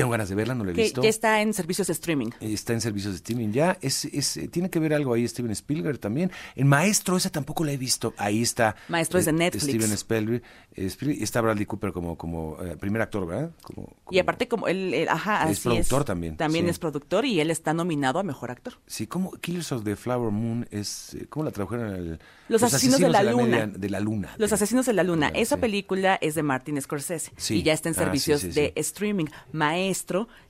[0.00, 1.02] tengo ganas de verla, no la he visto.
[1.02, 2.30] Que está en servicios de streaming.
[2.40, 3.76] Está en servicios de streaming ya.
[3.80, 6.30] Es, es, tiene que ver algo ahí Steven Spielberg también.
[6.54, 8.14] El Maestro, esa tampoco la he visto.
[8.16, 8.76] Ahí está.
[8.88, 9.64] Maestro es de eh, Netflix.
[9.64, 10.42] Steven Spielberg.
[10.76, 13.50] y está Bradley Cooper como, como eh, primer actor, ¿verdad?
[13.62, 16.36] Como, y aparte como él, ajá, es productor también.
[16.36, 18.74] También es productor y él está nominado a Mejor Actor.
[18.86, 21.14] Sí, como Killers of the Flower Moon es...
[21.14, 21.94] Eh, ¿Cómo la tradujeron?
[21.94, 23.66] El, los, asesinos, de la, luna.
[23.66, 24.34] de la luna.
[24.38, 25.28] Los asesinos de la luna.
[25.28, 29.26] Esa película es de Martin Scorsese y ya está en ah, servicios de streaming.
[29.52, 29.89] Maestro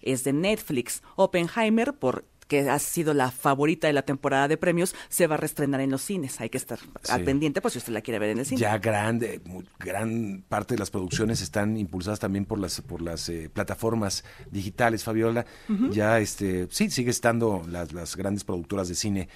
[0.03, 1.03] es de Netflix.
[1.17, 5.39] Oppenheimer por que ha sido la favorita de la temporada de premios, se va a
[5.39, 6.41] reestrenar en los cines.
[6.41, 8.61] Hay que estar al pendiente, pues si usted la quiere ver en el cine.
[8.61, 9.41] Ya grande,
[9.79, 15.05] gran parte de las producciones están impulsadas también por las por las eh, plataformas digitales,
[15.05, 15.47] Fabiola.
[15.91, 19.29] Ya este, sí, sigue estando las, las grandes productoras de cine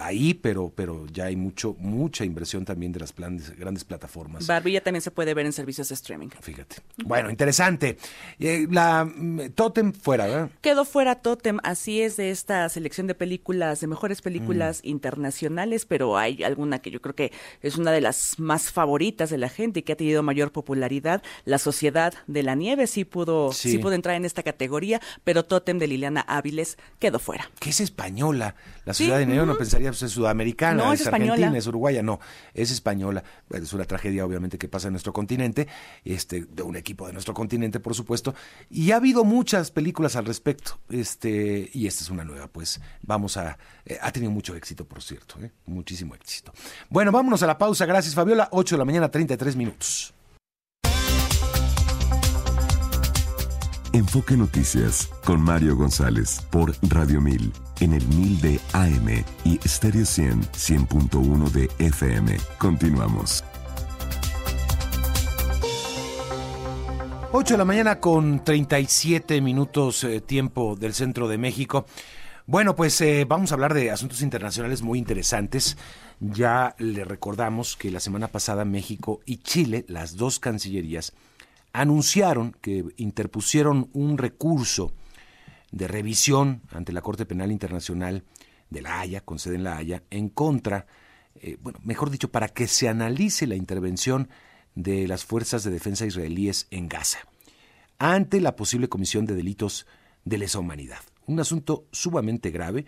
[0.00, 4.46] ahí, pero, pero ya hay mucho, mucha inversión también de las grandes plataformas.
[4.46, 6.28] Barbilla también se puede ver en servicios de streaming.
[6.40, 6.76] Fíjate.
[7.04, 7.98] Bueno, interesante.
[8.38, 10.50] Eh, la mm, Totem fuera, ¿verdad?
[10.62, 14.88] Quedó fuera Totem, así es de esta selección de películas, de mejores películas mm.
[14.88, 19.38] internacionales, pero hay alguna que yo creo que es una de las más favoritas de
[19.38, 21.22] la gente y que ha tenido mayor popularidad.
[21.44, 23.76] La Sociedad de la Nieve sí pudo, sí.
[23.78, 27.50] pudo entrar en esta categoría, pero Totem de Liliana Áviles quedó fuera.
[27.60, 28.54] Que es española.
[28.86, 32.20] La Sociedad de Nieve no pensaría pues, es sudamericana, es, argentina, es uruguaya, no,
[32.54, 33.22] es española.
[33.50, 35.68] Es una tragedia obviamente que pasa en nuestro continente,
[36.04, 38.34] este, de un equipo de nuestro continente, por supuesto,
[38.70, 43.36] y ha habido muchas películas al respecto, este, y esta es una nueva, pues vamos
[43.36, 45.50] a, eh, ha tenido mucho éxito, por cierto, ¿eh?
[45.66, 46.52] muchísimo éxito.
[46.88, 50.14] Bueno, vámonos a la pausa, gracias Fabiola, 8 de la mañana, 33 minutos.
[53.98, 60.06] Enfoque Noticias con Mario González por Radio 1000 en el 1000 de AM y Stereo
[60.06, 62.36] 100 100.1 de FM.
[62.58, 63.42] Continuamos.
[67.32, 71.84] 8 de la mañana con 37 minutos eh, tiempo del centro de México.
[72.46, 75.76] Bueno, pues eh, vamos a hablar de asuntos internacionales muy interesantes.
[76.20, 81.14] Ya le recordamos que la semana pasada México y Chile, las dos cancillerías,
[81.80, 84.92] anunciaron que interpusieron un recurso
[85.70, 88.24] de revisión ante la Corte Penal Internacional
[88.68, 90.86] de La Haya, con sede en La Haya, en contra,
[91.36, 94.28] eh, bueno, mejor dicho, para que se analice la intervención
[94.74, 97.20] de las fuerzas de defensa israelíes en Gaza,
[97.98, 99.86] ante la posible comisión de delitos
[100.24, 101.00] de lesa humanidad.
[101.26, 102.86] Un asunto sumamente grave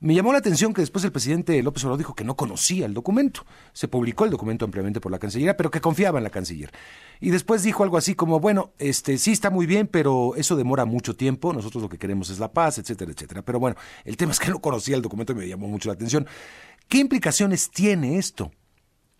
[0.00, 2.92] me llamó la atención que después el presidente López Obrador dijo que no conocía el
[2.92, 3.46] documento.
[3.72, 6.70] Se publicó el documento ampliamente por la Cancillería, pero que confiaba en la Canciller.
[7.18, 10.84] Y después dijo algo así como, bueno, este sí está muy bien, pero eso demora
[10.84, 13.42] mucho tiempo, nosotros lo que queremos es la paz, etcétera, etcétera.
[13.42, 15.94] Pero bueno, el tema es que no conocía el documento y me llamó mucho la
[15.94, 16.26] atención.
[16.88, 18.52] ¿Qué implicaciones tiene esto?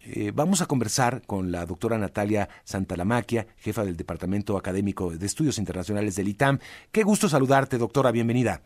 [0.01, 5.59] Eh, vamos a conversar con la doctora Natalia Santalamaquia, jefa del Departamento Académico de Estudios
[5.59, 6.61] Internacionales del ITAM.
[6.93, 8.61] Qué gusto saludarte, doctora, bienvenida.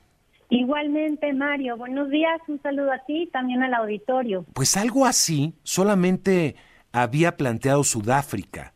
[0.50, 4.44] Igualmente, Mario, buenos días, un saludo a ti y también al auditorio.
[4.52, 6.56] Pues algo así solamente
[6.92, 8.74] había planteado Sudáfrica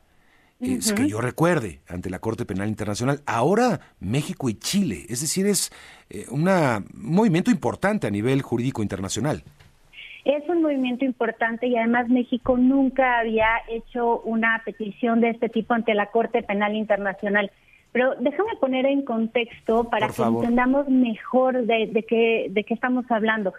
[0.73, 3.21] es que yo recuerde, ante la Corte Penal Internacional.
[3.27, 5.71] Ahora México y Chile, es decir, es
[6.11, 6.49] eh, un
[6.95, 9.43] movimiento importante a nivel jurídico internacional.
[10.25, 15.75] Es un movimiento importante y además México nunca había hecho una petición de este tipo
[15.75, 17.51] ante la Corte Penal Internacional.
[17.95, 23.09] Pero déjame poner en contexto para que entendamos mejor de, de, qué, de qué estamos
[23.09, 23.55] hablando.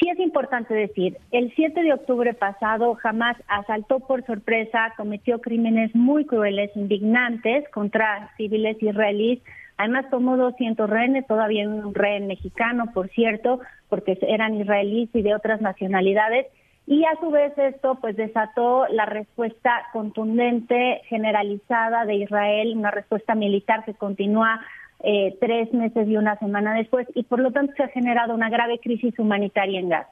[0.00, 5.94] Sí es importante decir, el 7 de octubre pasado jamás asaltó por sorpresa, cometió crímenes
[5.94, 9.40] muy crueles, indignantes contra civiles israelíes.
[9.76, 13.60] Además tomó 200 rehenes, todavía un rehén mexicano, por cierto,
[13.90, 16.46] porque eran israelíes y de otras nacionalidades
[16.86, 23.34] y a su vez esto pues desató la respuesta contundente, generalizada de Israel, una respuesta
[23.34, 24.60] militar que continúa
[25.02, 28.50] eh, tres meses y una semana después y por lo tanto se ha generado una
[28.50, 30.10] grave crisis humanitaria en Gaza.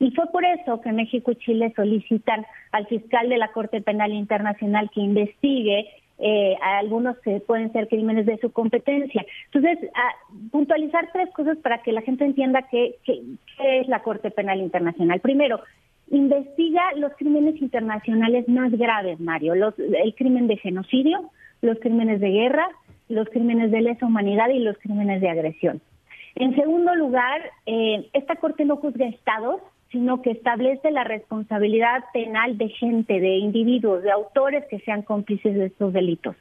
[0.00, 4.12] Y fue por eso que México y Chile solicitan al fiscal de la Corte Penal
[4.12, 9.24] Internacional que investigue eh, algunos que pueden ser crímenes de su competencia.
[9.52, 9.90] Entonces,
[10.50, 13.22] puntualizar tres cosas para que la gente entienda qué, qué
[13.58, 15.20] es la Corte Penal Internacional.
[15.20, 15.60] Primero,
[16.10, 21.30] investiga los crímenes internacionales más graves, Mario, los, el crimen de genocidio,
[21.62, 22.66] los crímenes de guerra,
[23.08, 25.80] los crímenes de lesa humanidad y los crímenes de agresión.
[26.36, 32.58] En segundo lugar, eh, esta Corte no juzga estados, sino que establece la responsabilidad penal
[32.58, 36.34] de gente, de individuos, de autores que sean cómplices de estos delitos.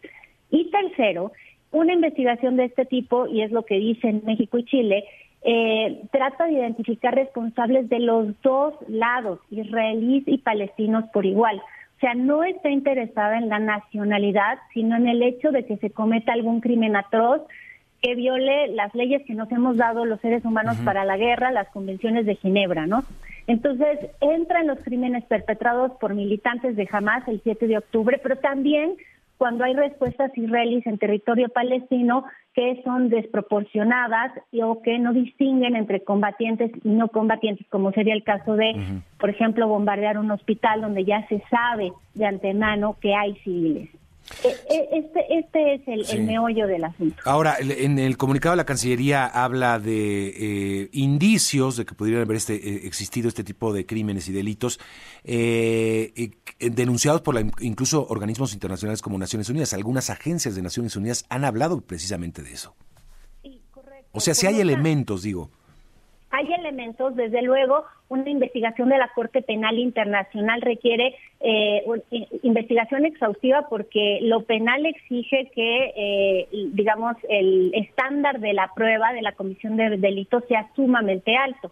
[0.49, 1.31] Y tercero,
[1.71, 5.05] una investigación de este tipo, y es lo que dicen México y Chile,
[5.43, 11.57] eh, trata de identificar responsables de los dos lados, israelíes y palestinos por igual.
[11.97, 15.89] O sea, no está interesada en la nacionalidad, sino en el hecho de que se
[15.89, 17.41] cometa algún crimen atroz
[18.01, 21.69] que viole las leyes que nos hemos dado los seres humanos para la guerra, las
[21.69, 23.03] convenciones de Ginebra, ¿no?
[23.47, 28.95] Entonces, entran los crímenes perpetrados por militantes de Hamas el 7 de octubre, pero también
[29.37, 35.75] cuando hay respuestas israelíes en territorio palestino que son desproporcionadas y, o que no distinguen
[35.75, 40.81] entre combatientes y no combatientes, como sería el caso de, por ejemplo, bombardear un hospital
[40.81, 43.89] donde ya se sabe de antemano que hay civiles.
[44.43, 47.21] E, e, este, este es el, meollo del asunto.
[47.25, 50.27] Ahora, en el comunicado de la Cancillería habla de
[50.83, 54.79] eh, indicios de que pudieran haber este, eh, existido este tipo de crímenes y delitos
[55.23, 59.73] eh, denunciados por la, incluso organismos internacionales como Naciones Unidas.
[59.73, 62.75] Algunas agencias de Naciones Unidas han hablado precisamente de eso.
[64.11, 65.49] O sea, si hay elementos, digo.
[66.35, 71.83] Hay elementos, desde luego, una investigación de la Corte Penal Internacional requiere eh,
[72.41, 79.21] investigación exhaustiva porque lo penal exige que, eh, digamos, el estándar de la prueba de
[79.21, 81.71] la comisión de delitos sea sumamente alto.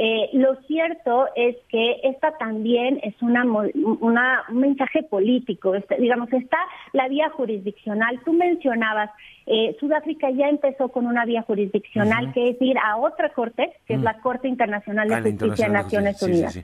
[0.00, 6.32] Eh, lo cierto es que esta también es una, una un mensaje político, este, digamos,
[6.32, 6.58] está
[6.92, 8.20] la vía jurisdiccional.
[8.24, 9.10] Tú mencionabas,
[9.46, 13.94] eh, Sudáfrica ya empezó con una vía jurisdiccional que es ir a otra corte, que
[13.94, 16.60] es la Corte Internacional de ah, Justicia de Naciones Unidas.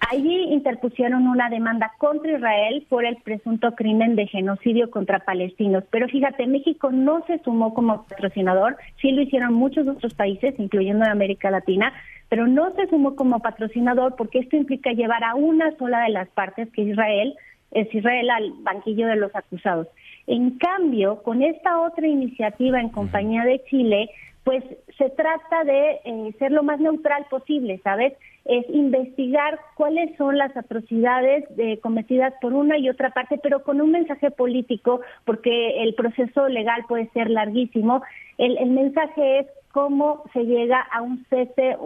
[0.00, 5.84] Allí interpusieron una demanda contra Israel por el presunto crimen de genocidio contra palestinos.
[5.90, 11.04] Pero fíjate, México no se sumó como patrocinador, sí lo hicieron muchos otros países, incluyendo
[11.04, 11.92] en América Latina,
[12.28, 16.28] pero no se sumó como patrocinador porque esto implica llevar a una sola de las
[16.28, 17.34] partes, que Israel,
[17.72, 19.88] es Israel al banquillo de los acusados.
[20.26, 24.10] En cambio, con esta otra iniciativa en compañía de Chile,
[24.44, 24.62] pues
[24.96, 28.12] se trata de eh, ser lo más neutral posible, ¿sabes?
[28.48, 33.80] Es investigar cuáles son las atrocidades eh, cometidas por una y otra parte, pero con
[33.80, 38.02] un mensaje político, porque el proceso legal puede ser larguísimo.
[38.38, 41.76] El, mensaje es cómo se llega a un cese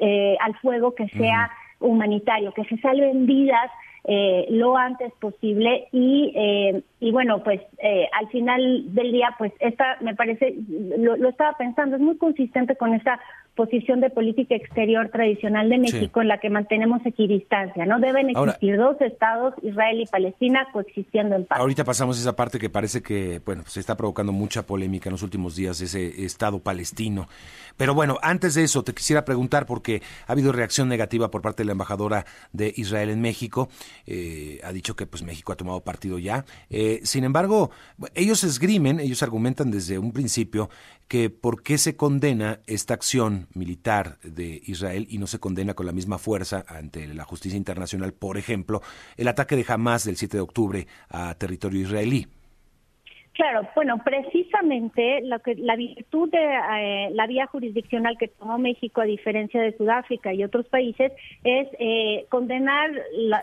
[0.00, 3.70] eh, al fuego que sea humanitario, que se salven vidas
[4.04, 9.52] eh, lo antes posible y, eh, y bueno, pues eh, al final del día, pues
[9.60, 10.54] esta me parece,
[10.96, 13.20] lo, lo, estaba pensando, es muy consistente con esa
[13.54, 18.00] posición de política exterior tradicional de México en la que mantenemos equidistancia, ¿no?
[18.00, 21.58] Deben existir dos estados, Israel y Palestina, coexistiendo en paz.
[21.58, 25.22] Ahorita pasamos esa parte que parece que, bueno, se está provocando mucha polémica en los
[25.22, 27.28] últimos días, ese estado palestino.
[27.76, 31.62] Pero bueno, antes de eso, te quisiera preguntar, porque ha habido reacción negativa por parte
[31.62, 33.68] de la embajadora de Israel en México,
[34.06, 36.44] eh, ha dicho que pues México ha tomado partido ya.
[36.70, 37.70] Eh, sin embargo,
[38.14, 40.70] ellos esgrimen, ellos argumentan desde un principio
[41.08, 45.86] que por qué se condena esta acción militar de Israel y no se condena con
[45.86, 48.80] la misma fuerza ante la justicia internacional, por ejemplo,
[49.16, 52.26] el ataque de Hamas del 7 de octubre a territorio israelí.
[53.40, 59.00] Claro, bueno, precisamente lo que, la virtud de eh, la vía jurisdiccional que tomó México,
[59.00, 62.90] a diferencia de Sudáfrica y otros países, es eh, condenar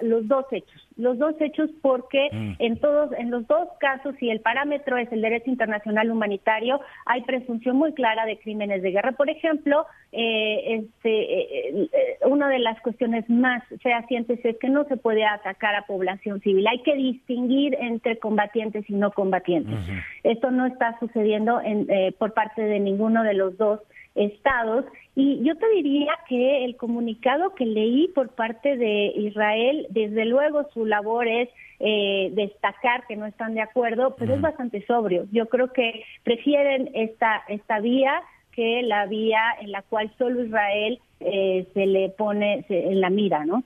[0.01, 2.53] los dos hechos, los dos hechos porque mm.
[2.59, 7.21] en todos, en los dos casos, si el parámetro es el derecho internacional humanitario, hay
[7.21, 9.11] presunción muy clara de crímenes de guerra.
[9.11, 14.85] Por ejemplo, eh, este, eh, eh, una de las cuestiones más fehacientes es que no
[14.85, 16.67] se puede atacar a población civil.
[16.67, 19.79] Hay que distinguir entre combatientes y no combatientes.
[20.23, 23.79] Esto no está sucediendo en, por parte de ninguno de los dos
[24.15, 24.85] estados.
[25.19, 30.69] Y yo te diría que el comunicado que leí por parte de Israel, desde luego
[30.75, 31.49] su labor es
[31.79, 35.25] eh, destacar que no están de acuerdo, pero es bastante sobrio.
[35.31, 40.99] Yo creo que prefieren esta, esta vía que la vía en la cual solo Israel
[41.19, 43.63] eh, se le pone en la mira, ¿no?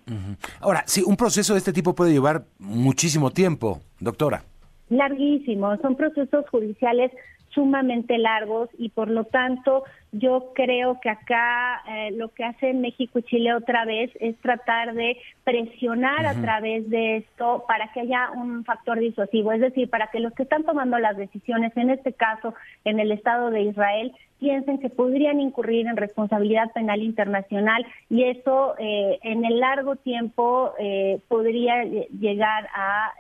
[0.61, 4.45] Ahora, sí, un proceso de este tipo puede llevar muchísimo tiempo, doctora.
[4.87, 7.11] Larguísimo, son procesos judiciales
[7.53, 13.19] sumamente largos y por lo tanto yo creo que acá eh, lo que hacen México
[13.19, 18.31] y Chile otra vez es tratar de presionar a través de esto para que haya
[18.31, 22.11] un factor disuasivo, es decir, para que los que están tomando las decisiones, en este
[22.11, 22.53] caso
[22.83, 28.73] en el Estado de Israel, piensen que podrían incurrir en responsabilidad penal internacional y eso
[28.79, 33.13] eh, en el largo tiempo eh, podría llegar a,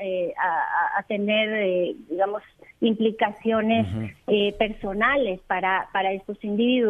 [0.97, 2.41] a, tener, digamos,
[2.81, 3.87] implicaciones
[4.57, 6.80] personales para, para estos individuos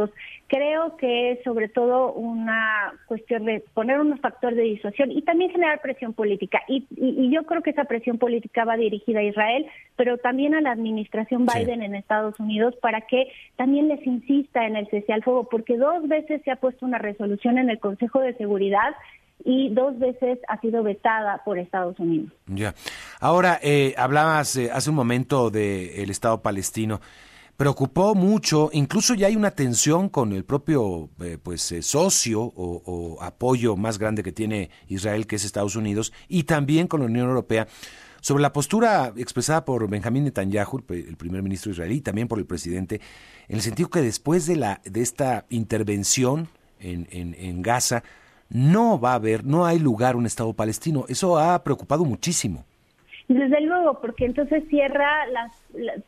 [0.47, 5.51] Creo que es sobre todo una cuestión de poner unos factores de disuasión y también
[5.51, 6.61] generar presión política.
[6.67, 6.85] Y,
[7.31, 9.65] yo creo que esa presión política va dirigida a Israel,
[9.95, 14.75] pero también a la administración Biden en Estados Unidos para que también les insista en
[14.75, 18.19] el cese al fuego, porque dos veces se ha puesto una resolución en el Consejo
[18.19, 18.95] de Seguridad
[19.43, 22.31] y dos veces ha sido vetada por Estados Unidos.
[22.47, 22.73] Ya.
[23.19, 26.99] Ahora, eh, hablabas eh, hace un momento del Estado palestino
[27.61, 33.19] preocupó mucho, incluso ya hay una tensión con el propio eh, pues eh, socio o,
[33.21, 37.27] apoyo más grande que tiene Israel, que es Estados Unidos, y también con la Unión
[37.27, 37.67] Europea,
[38.19, 42.47] sobre la postura expresada por Benjamín Netanyahu, el primer ministro israelí, y también por el
[42.47, 42.99] presidente,
[43.47, 46.47] en el sentido que después de, la, de esta intervención
[46.79, 48.01] en, en, en Gaza,
[48.49, 51.05] no va a haber, no hay lugar un Estado palestino.
[51.07, 52.65] Eso ha preocupado muchísimo.
[53.27, 55.51] Desde luego, porque entonces cierra las,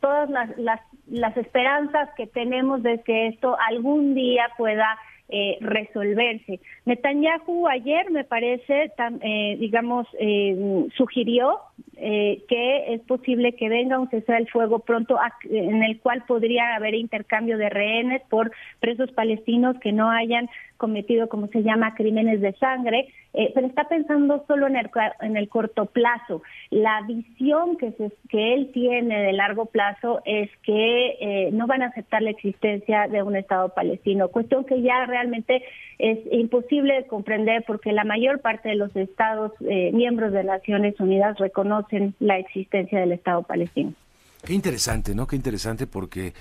[0.00, 4.98] todas las, las, las esperanzas que tenemos de que esto algún día pueda
[5.28, 6.60] eh, resolverse.
[6.84, 8.92] Netanyahu ayer, me parece,
[9.22, 11.60] eh, digamos, eh, sugirió
[11.96, 16.94] que es posible que venga un cese del fuego pronto en el cual podría haber
[16.94, 22.52] intercambio de rehenes por presos palestinos que no hayan cometido, como se llama, crímenes de
[22.54, 26.42] sangre, eh, pero está pensando solo en el, en el corto plazo.
[26.70, 31.82] La visión que, se, que él tiene de largo plazo es que eh, no van
[31.82, 35.62] a aceptar la existencia de un Estado palestino, cuestión que ya realmente
[35.98, 40.98] es imposible de comprender porque la mayor parte de los Estados eh, miembros de Naciones
[41.00, 41.63] Unidas reconocen
[42.20, 43.92] la existencia del Estado palestino.
[44.44, 45.26] Qué interesante, ¿no?
[45.26, 46.34] Qué interesante porque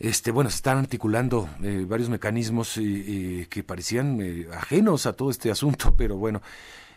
[0.00, 5.50] este, bueno, se están articulando eh, varios mecanismos que parecían eh, ajenos a todo este
[5.50, 6.40] asunto, pero bueno,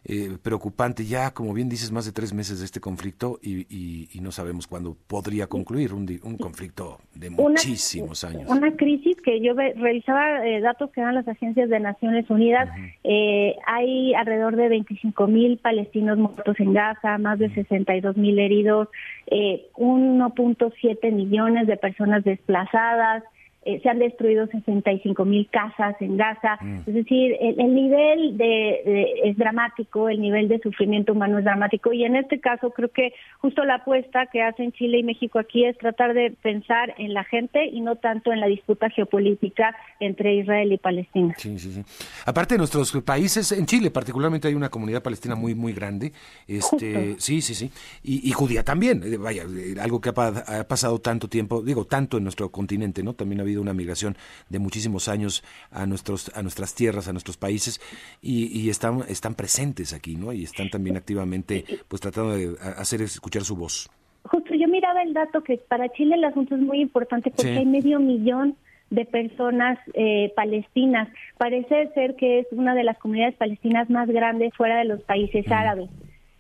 [0.06, 1.06] eh, preocupante.
[1.06, 4.96] Ya, como bien dices, más de tres meses de este conflicto y, no sabemos cuándo
[5.08, 8.50] podría concluir un, un conflicto de muchísimos años.
[8.50, 12.70] Una crisis que yo revisaba eh, datos que dan las agencias de Naciones Unidas.
[13.04, 18.88] Eh, hay alrededor de 25 mil palestinos muertos en Gaza, más de 62 mil heridos,
[19.28, 23.24] 1.7 millones de personas desplazadas.
[23.66, 26.58] Eh, se han destruido 65 mil casas en Gaza.
[26.62, 26.80] Mm.
[26.86, 31.94] Es decir, el, nivel de, es dramático, el nivel de sufrimiento humano es dramático.
[31.94, 35.66] Y en este caso creo que justo la apuesta que hacen Chile y México aquí
[35.66, 40.36] es tratar de pensar en la gente y no tanto en la disputa geopolítica entre
[40.36, 41.34] Israel y Palestina.
[41.38, 41.84] Sí, sí, sí.
[42.26, 46.12] Aparte de nuestros países, en Chile particularmente hay una comunidad palestina muy, muy grande.
[46.48, 47.72] Este, sí, sí, sí.
[48.04, 49.04] Y, judía también.
[49.04, 53.04] Eh, vaya, eh, algo que ha, ha pasado tanto tiempo, digo, tanto en nuestro continente,
[53.04, 53.14] ¿no?
[53.14, 54.16] También ha habido una migración
[54.50, 57.82] de muchísimos años a nuestros a nuestras tierras, a nuestros países
[58.22, 60.34] y, están están presentes aquí, ¿no?
[60.34, 63.90] Y están también activamente pues tratando de hacer escuchar su voz.
[64.24, 67.66] Justo yo miraba el dato que para Chile el asunto es muy importante porque hay
[67.66, 68.56] medio millón
[68.90, 71.10] de personas eh, palestinas.
[71.38, 75.52] Parece ser que es una de las comunidades palestinas más grandes fuera de los países
[75.52, 75.90] árabes.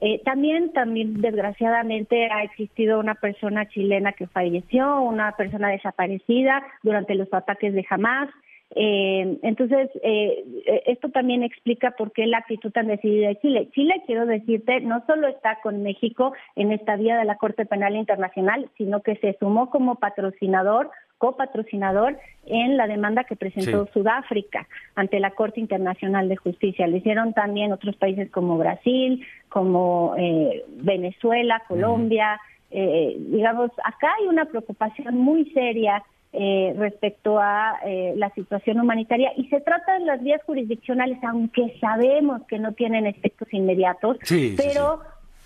[0.06, 7.16] Eh, también, también desgraciadamente ha existido una persona chilena que falleció, una persona desaparecida durante
[7.16, 8.30] los ataques de Hamas.
[8.76, 10.44] Eh, entonces, eh,
[10.88, 13.70] esto también explica por qué la actitud tan decidida de Chile.
[13.72, 17.96] Chile, quiero decirte, no solo está con México en esta vía de la Corte Penal
[17.96, 20.92] Internacional, sino que se sumó como patrocinador
[21.24, 22.18] copatrocinador
[22.48, 26.86] en la demanda que presentó Sudáfrica ante la Corte Internacional de Justicia.
[26.86, 32.42] Lo hicieron también otros países como Brasil, como eh, Venezuela, Colombia.
[32.72, 36.04] Eh, digamos, acá hay una preocupación muy seria
[36.34, 37.80] eh, respecto a
[38.18, 43.06] la situación humanitaria y se trata de las vías jurisdiccionales, aunque sabemos que no tienen
[43.06, 44.18] efectos inmediatos,
[44.58, 45.00] pero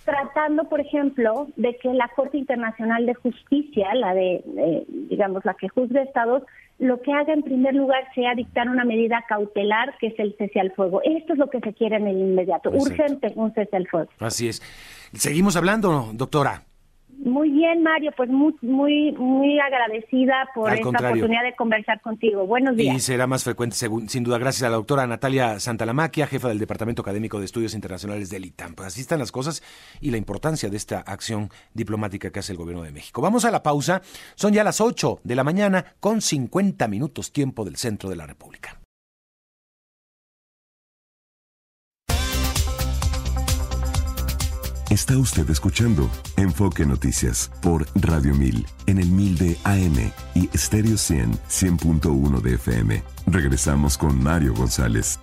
[0.08, 4.42] tratando, por ejemplo, de que la Corte Internacional de Justicia, la de,
[5.10, 6.44] digamos, la que juzga estados,
[6.80, 10.62] lo que haga en primer lugar sea dictar una medida cautelar, que es el cese
[10.62, 11.02] al fuego.
[11.04, 14.10] Esto es lo que se quiere en el inmediato, urgente un cese al fuego.
[14.20, 14.62] Así es.
[15.12, 16.67] Seguimos hablando, doctora.
[17.20, 22.46] Muy bien, Mario, pues muy, muy, muy agradecida por esta oportunidad de conversar contigo.
[22.46, 22.96] Buenos días.
[22.96, 23.76] Y será más frecuente,
[24.08, 28.30] sin duda, gracias a la doctora Natalia Santalamaquia, jefa del Departamento Académico de Estudios Internacionales
[28.30, 28.76] del ITAM.
[28.76, 29.64] Pues así están las cosas
[30.00, 33.22] y la importancia de esta acción diplomática que hace el Gobierno de México.
[33.22, 34.02] Vamos a la pausa.
[34.36, 38.28] Son ya las 8 de la mañana con 50 minutos tiempo del centro de la
[38.28, 38.80] República.
[44.90, 50.98] Está usted escuchando Enfoque Noticias por Radio 1000 en el 1000 de AM y Stereo
[50.98, 53.04] 100 100.1 de FM.
[53.26, 55.20] Regresamos con Mario González.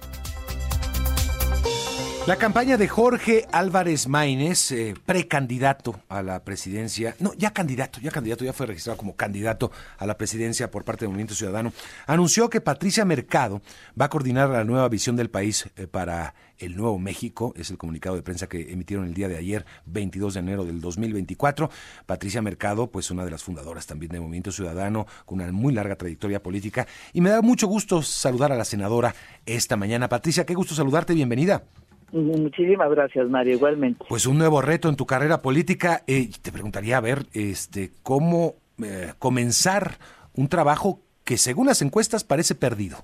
[2.26, 8.10] La campaña de Jorge Álvarez Maínez, eh, precandidato a la presidencia, no, ya candidato, ya
[8.10, 11.74] candidato, ya fue registrado como candidato a la presidencia por parte del Movimiento Ciudadano,
[12.06, 13.60] anunció que Patricia Mercado
[14.00, 17.78] va a coordinar la nueva visión del país eh, para el Nuevo México, es el
[17.78, 21.70] comunicado de prensa que emitieron el día de ayer, 22 de enero del 2024.
[22.06, 25.96] Patricia Mercado, pues una de las fundadoras también del Movimiento Ciudadano, con una muy larga
[25.96, 29.14] trayectoria política, y me da mucho gusto saludar a la senadora
[29.46, 30.08] esta mañana.
[30.08, 31.64] Patricia, qué gusto saludarte, bienvenida.
[32.12, 34.04] Muchísimas gracias, Mario, igualmente.
[34.08, 36.04] Pues un nuevo reto en tu carrera política.
[36.06, 39.98] Eh, te preguntaría, a ver, este, cómo eh, comenzar
[40.34, 42.98] un trabajo que según las encuestas parece perdido.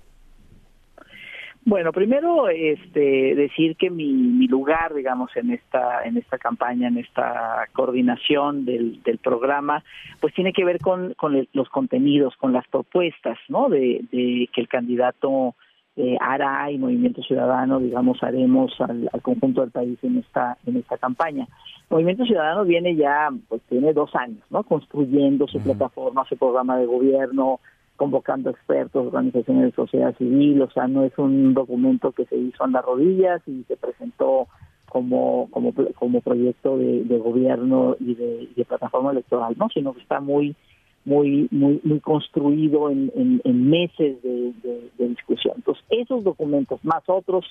[1.65, 6.99] Bueno, primero este decir que mi, mi lugar, digamos, en esta en esta campaña, en
[6.99, 9.85] esta coordinación del, del programa,
[10.21, 13.69] pues tiene que ver con, con los contenidos, con las propuestas, ¿no?
[13.69, 15.55] De, de que el candidato
[15.97, 20.97] eh, hará y Movimiento Ciudadano, digamos, haremos al, conjunto del país en esta en esta
[20.97, 21.47] campaña.
[21.91, 24.63] Movimiento Ciudadano viene ya, pues tiene dos años, ¿no?
[24.63, 27.61] Construyendo su plataforma, su programa de gobierno,
[28.01, 32.65] convocando expertos, organizaciones de sociedad civil, o sea, no es un documento que se hizo
[32.65, 34.47] en las rodillas y se presentó
[34.89, 39.69] como como como proyecto de, gobierno y de, de plataforma electoral, ¿no?
[39.69, 40.57] Sino que está muy
[41.05, 43.11] muy muy muy construido en,
[43.69, 44.55] meses de,
[44.97, 45.57] discusión.
[45.57, 47.45] Entonces, esos documentos más otros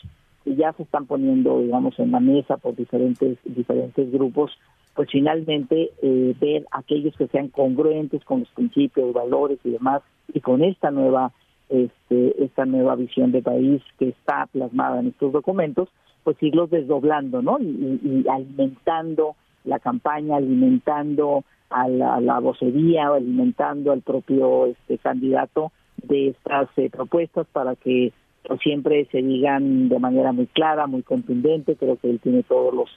[0.44, 4.52] que ya se están poniendo, digamos, en la mesa por diferentes diferentes grupos,
[4.96, 10.02] pues finalmente eh, ver aquellos que sean congruentes con los principios, valores y demás,
[10.34, 11.32] y con esta nueva
[11.70, 15.88] este, esta nueva visión de país que está plasmada en estos documentos,
[16.24, 17.60] pues irlos desdoblando, ¿no?
[17.60, 26.30] y alimentando la campaña, alimentando a la, vocería o alimentando al propio este candidato de
[26.30, 28.12] estas eh, propuestas para que
[28.48, 31.76] pues, siempre se digan de manera muy clara, muy contundente.
[31.76, 32.90] Creo que él tiene todos los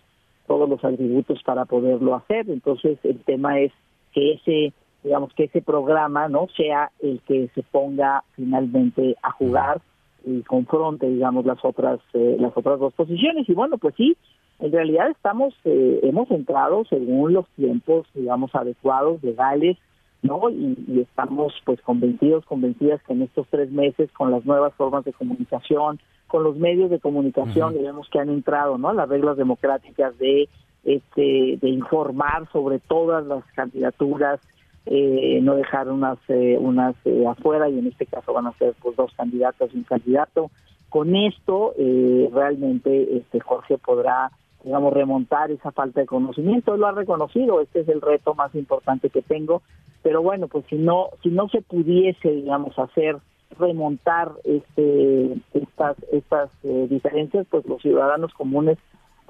[0.47, 2.49] todos los atributos para poderlo hacer.
[2.51, 3.73] Entonces el tema es
[4.13, 4.73] que ese
[5.03, 9.81] digamos que ese programa no sea el que se ponga finalmente a jugar
[10.25, 14.17] y confronte digamos las otras eh, las otras dos posiciones y bueno pues sí
[14.63, 19.77] en realidad estamos, eh, hemos entrado según los tiempos, digamos, adecuados, legales,
[20.23, 20.49] ¿no?
[20.51, 25.13] Y, estamos, pues, convencidos, convencidas que en estos tres meses, con las nuevas formas de
[25.13, 25.99] comunicación,
[26.29, 28.93] con los medios de comunicación, vemos que han entrado, ¿no?
[28.93, 30.49] Las reglas democráticas de,
[30.85, 34.39] este, de informar sobre todas las candidaturas,
[34.87, 36.95] eh, no dejar unas, eh, unas
[37.29, 40.51] afuera, y en este caso van a ser, pues, dos candidatas y un candidato.
[40.89, 44.31] Con esto, realmente, este, Jorge podrá
[44.65, 46.75] digamos, remontar esa falta de conocimiento.
[46.75, 49.63] Él lo ha reconocido, este es el reto más importante que tengo,
[50.03, 53.17] pero bueno, pues si no, si no se pudiese, digamos, hacer
[53.59, 58.79] remontar este, estas, estas eh, diferencias, pues los ciudadanos comunes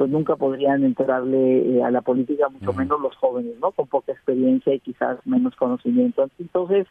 [0.02, 3.70] pues nunca podrían entrarle eh, a la política, mucho menos los jóvenes, ¿no?
[3.70, 6.28] Con poca experiencia y quizás menos conocimiento.
[6.40, 6.88] Entonces,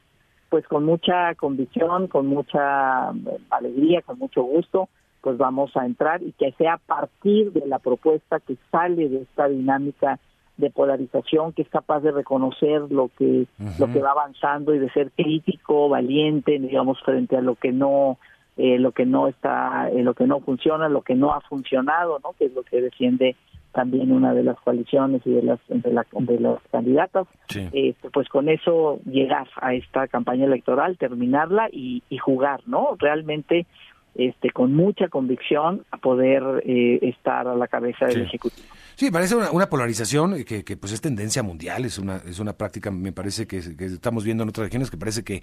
[0.48, 4.88] pues con mucha convicción, con mucha eh, alegría, con mucho gusto,
[5.20, 9.24] pues vamos a entrar y que sea a partir de la propuesta que sale de
[9.24, 10.20] esta dinámica
[10.56, 13.46] de polarización que es capaz de reconocer lo que
[13.78, 18.20] lo que va avanzando y de ser crítico valiente digamos frente a lo que no
[18.58, 22.20] eh, lo que no está eh, lo que no funciona lo que no ha funcionado
[22.24, 23.36] no que es lo que defiende
[23.72, 28.28] también una de las coaliciones y de las de, la, de las candidatas, este, pues
[28.28, 32.98] con eso llegar a esta campaña electoral, terminarla y, y jugar, ¿no?
[33.00, 33.66] Realmente
[34.14, 38.68] este, con mucha convicción a poder eh, estar a la cabeza del Ejecutivo.
[38.96, 42.92] Sí, parece una, polarización que, que, pues es tendencia mundial, es una, es una práctica,
[42.92, 45.42] me parece que, estamos viendo en otras regiones que parece que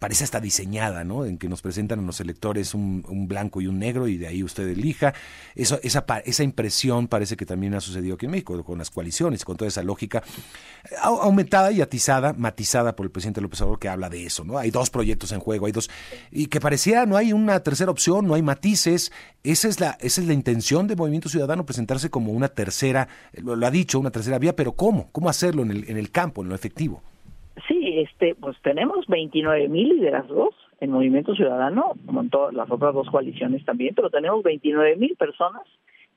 [0.00, 1.26] parece hasta diseñada, ¿no?
[1.26, 4.26] En que nos presentan a los electores un, un blanco y un negro y de
[4.26, 5.12] ahí usted elija.
[5.54, 9.44] Eso, esa, esa impresión parece que también ha sucedido aquí en México, con las coaliciones,
[9.44, 10.22] con toda esa lógica
[11.02, 14.56] aumentada y atizada, matizada por el presidente López Obrador que habla de eso, ¿no?
[14.56, 15.90] Hay dos proyectos en juego, hay dos,
[16.30, 19.12] y que parecía no hay una tercera opción, no hay matices.
[19.44, 23.66] Esa es la, esa es la intención de Movimiento Ciudadano, presentarse como una tercera, lo,
[23.66, 25.10] ha dicho, una tercera vía, pero ¿cómo?
[25.12, 27.02] ¿Cómo hacerlo en el, en el campo, en lo efectivo?
[28.00, 33.10] Este, pues tenemos 29 mil liderazgos en Movimiento Ciudadano, como en todas las otras dos
[33.10, 35.64] coaliciones también, pero tenemos 29 mil personas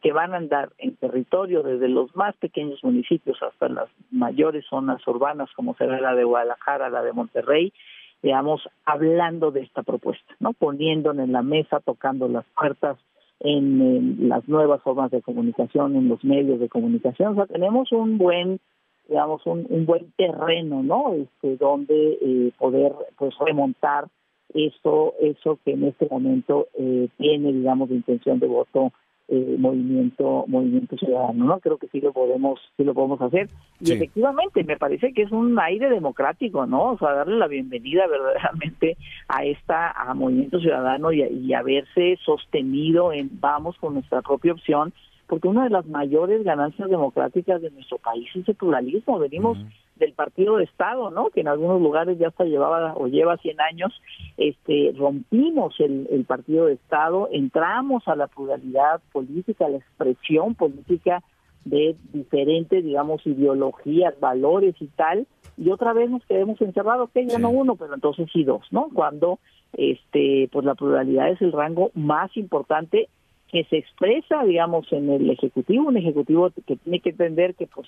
[0.01, 5.05] que van a andar en territorio desde los más pequeños municipios hasta las mayores zonas
[5.07, 7.73] urbanas como será la de Guadalajara, la de Monterrey,
[8.21, 10.53] digamos, hablando de esta propuesta, ¿no?
[10.53, 12.97] Poniendo en la mesa, tocando las puertas
[13.41, 17.33] en, las nuevas formas de comunicación, en los medios de comunicación.
[17.33, 18.61] O sea, tenemos un buen
[19.13, 21.13] digamos, un, un buen terreno, ¿no?
[21.13, 24.07] Este, donde eh, poder, pues, remontar
[24.55, 28.91] eso, eso que en este momento eh, tiene, digamos, de intención de voto
[29.29, 33.49] eh, movimiento movimiento ciudadano no creo que sí lo podemos sí lo podemos hacer.
[33.79, 38.05] Y efectivamente me parece que es un aire democrático no o sea darle la bienvenida
[38.05, 38.97] verdaderamente
[39.29, 44.93] a esta a movimiento ciudadano y, y haberse sostenido en vamos con nuestra propia opción
[45.33, 49.17] porque una de las mayores ganancias democráticas de nuestro país es el pluralismo.
[49.17, 49.57] Venimos
[49.95, 51.31] del partido de Estado, ¿no?
[51.31, 53.99] Que en algunos lugares ya hasta llevaba o lleva 100 años.
[54.37, 60.53] Este, rompimos el, el partido de Estado, entramos a la pluralidad política, a la expresión
[60.53, 61.23] política
[61.65, 65.25] de diferentes, digamos, ideologías, valores y tal,
[65.57, 68.89] y otra vez nos quedamos encerrados, que ya no uno, pero entonces sí dos, ¿no?
[68.93, 69.39] Cuando
[69.73, 73.09] este pues la pluralidad es el rango más importante
[73.53, 77.87] que se expresa, digamos, en el Ejecutivo, un Ejecutivo que tiene que entender que, pues,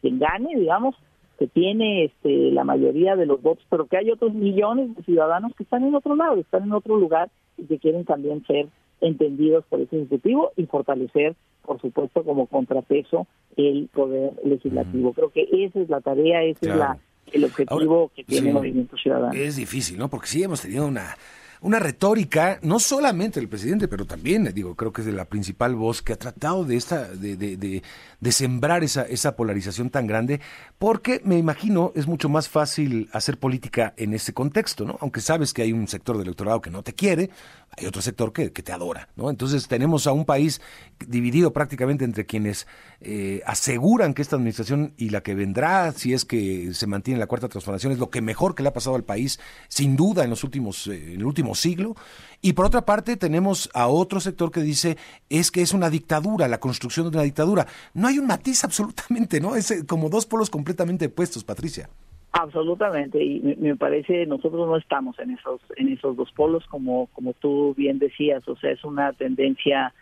[0.00, 0.96] quien gane, digamos,
[1.38, 5.54] que tiene este, la mayoría de los votos, pero que hay otros millones de ciudadanos
[5.54, 7.28] que están en otro lado, están en otro lugar
[7.58, 8.68] y que quieren también ser
[9.02, 13.26] entendidos por ese Ejecutivo y fortalecer, por supuesto, como contrapeso
[13.58, 15.12] el poder legislativo.
[15.12, 16.96] Creo que esa es la tarea, ese es la,
[17.32, 19.34] el objetivo que tiene el Movimiento Ciudadano.
[19.34, 20.08] Es difícil, ¿no?
[20.08, 21.16] Porque sí hemos tenido una
[21.62, 25.74] una retórica, no solamente del presidente, pero también, digo, creo que es de la principal
[25.74, 27.82] voz que ha tratado de esta, de, de, de,
[28.18, 30.40] de, sembrar esa, esa polarización tan grande,
[30.78, 34.96] porque me imagino es mucho más fácil hacer política en ese contexto, ¿no?
[35.00, 37.30] Aunque sabes que hay un sector del electorado que no te quiere,
[37.76, 39.30] hay otro sector que, que te adora, ¿no?
[39.30, 40.60] Entonces tenemos a un país
[41.06, 42.66] dividido prácticamente entre quienes
[43.00, 47.26] eh, aseguran que esta administración y la que vendrá, si es que se mantiene la
[47.26, 50.30] cuarta transformación, es lo que mejor que le ha pasado al país, sin duda, en
[50.30, 51.94] los últimos, eh, en el último siglo.
[52.42, 54.96] Y por otra parte, tenemos a otro sector que dice
[55.28, 57.66] es que es una dictadura, la construcción de una dictadura.
[57.94, 59.54] No hay un matiz absolutamente, ¿no?
[59.56, 61.88] Es eh, como dos polos completamente opuestos, Patricia.
[62.32, 67.32] Absolutamente, y me, parece nosotros no estamos en esos en esos dos polos como como
[67.32, 69.92] tú bien decías, o sea, es una tendencia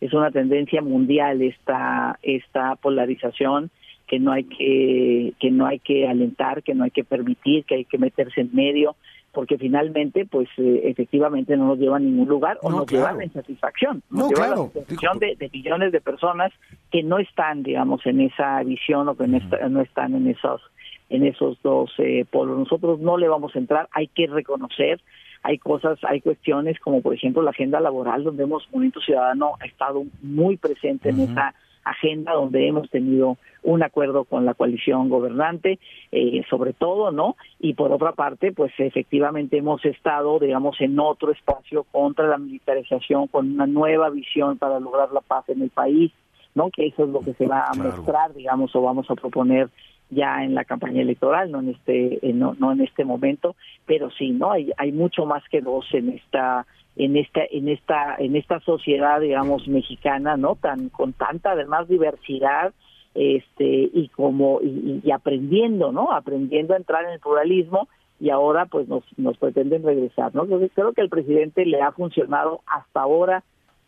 [0.00, 3.70] es una tendencia mundial esta esta polarización
[4.06, 7.74] que no hay que que no hay que alentar, que no hay que permitir, que
[7.74, 8.96] hay que meterse en medio,
[9.32, 13.14] porque finalmente pues eh, efectivamente no nos lleva a ningún lugar o nos lleva a
[13.14, 16.50] la insatisfacción, nos lleva a la insatisfacción de, de, millones de personas
[16.90, 20.62] que no están, digamos, en esa visión o que no, no están en esos
[21.10, 22.58] en esos dos eh, polos.
[22.58, 25.00] Nosotros no le vamos a entrar, hay que reconocer
[25.44, 29.66] hay cosas, hay cuestiones como por ejemplo la agenda laboral, donde hemos, Movimiento Ciudadano ha
[29.66, 35.78] estado muy presente en esa agenda, donde hemos tenido un acuerdo con la coalición gobernante,
[36.12, 37.36] eh, sobre todo, ¿no?
[37.60, 43.26] Y por otra parte, pues efectivamente hemos estado, digamos, en otro espacio contra la militarización,
[43.26, 46.10] con una nueva visión para lograr la paz en el país,
[46.54, 46.70] ¿no?
[46.70, 49.68] Que eso es lo que se va a mostrar, digamos, o vamos a proponer
[50.10, 54.30] ya en la campaña electoral, no en este no, no en este momento, pero sí,
[54.30, 58.60] no hay hay mucho más que dos en esta en esta en esta en esta
[58.60, 60.56] sociedad digamos mexicana, ¿no?
[60.56, 62.72] tan con tanta además diversidad
[63.14, 66.12] este y como y, aprendiendo, ¿no?
[66.12, 67.88] Aprendiendo a entrar en el pluralismo
[68.20, 70.44] y ahora pues nos nos pretenden regresar, ¿no?
[70.44, 73.42] Entonces creo que al presidente le ha funcionado hasta ahora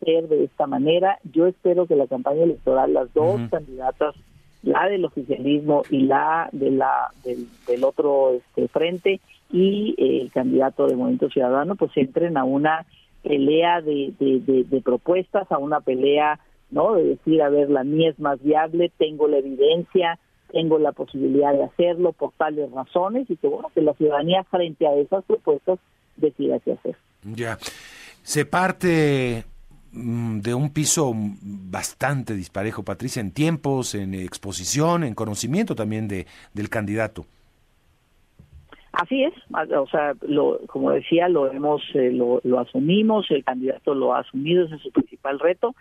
[0.05, 1.19] ser de esta manera.
[1.33, 4.14] Yo espero que la campaña electoral las dos candidatas
[4.67, 10.97] la del oficialismo y la de la del, otro este, frente y el candidato de
[10.97, 12.85] Movimiento Ciudadano pues entren a una
[13.23, 16.41] pelea de, de, propuestas, a una pelea
[16.71, 16.95] ¿no?
[16.95, 20.19] De decir, a ver, la mía es más viable, tengo la evidencia,
[20.51, 24.85] tengo la posibilidad de hacerlo por tales razones y que, bueno, que la ciudadanía frente
[24.87, 25.79] a esas propuestas
[26.17, 26.97] decida qué hacer.
[27.23, 27.57] Ya.
[28.23, 29.45] Se parte
[29.97, 36.68] de un piso bastante disparejo, Patricia, en tiempos, en exposición, en conocimiento también de, del
[36.68, 37.24] candidato.
[38.92, 43.94] Así es, o sea, lo, como decía, lo hemos, eh, lo, lo, asumimos, el candidato
[43.94, 45.74] lo ha asumido, ese es su principal reto.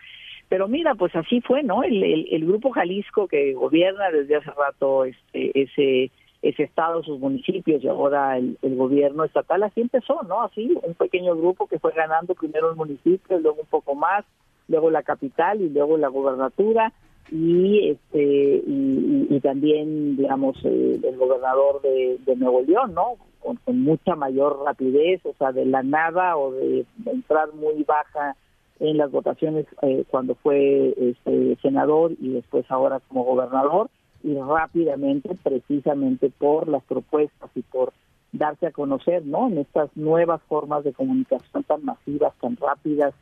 [0.49, 1.83] Pero mira, pues así fue, ¿no?
[1.83, 6.11] El, el, grupo Jalisco que gobierna desde hace rato este, ese
[6.49, 10.43] ese estado, sus municipios y ahora el, gobierno estatal así empezó, ¿no?
[10.43, 14.23] Así, un pequeño grupo que fue ganando primero el municipio, luego un poco más,
[14.67, 16.93] luego la capital y luego la gobernatura
[17.31, 24.63] y este y, también digamos eh, el gobernador de, Nuevo León no con, mucha mayor
[24.63, 28.35] rapidez o sea de la nada o de entrar muy baja
[28.79, 33.89] en las votaciones eh, cuando fue este, senador y después ahora como gobernador
[34.25, 37.93] y rápidamente precisamente por las propuestas y por
[38.31, 43.13] darse a conocer no en estas nuevas formas de comunicación tan masivas tan rápidas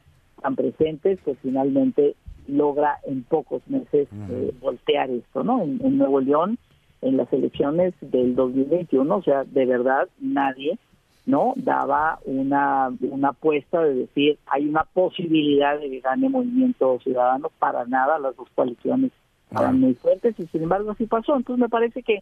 [0.42, 2.16] tan presentes pues finalmente
[2.48, 5.62] logra en pocos meses eh, voltear esto, ¿no?
[5.62, 6.58] En, Nuevo León,
[7.02, 10.78] en las elecciones del 2021, o sea, de verdad nadie,
[11.26, 11.54] ¿no?
[11.56, 17.86] Daba una, una apuesta de decir, hay una posibilidad de que gane Movimiento Ciudadano, para
[17.86, 19.12] nada, las dos coaliciones
[19.54, 21.36] estaban muy fuertes y sin embargo así pasó.
[21.36, 22.20] Entonces me parece que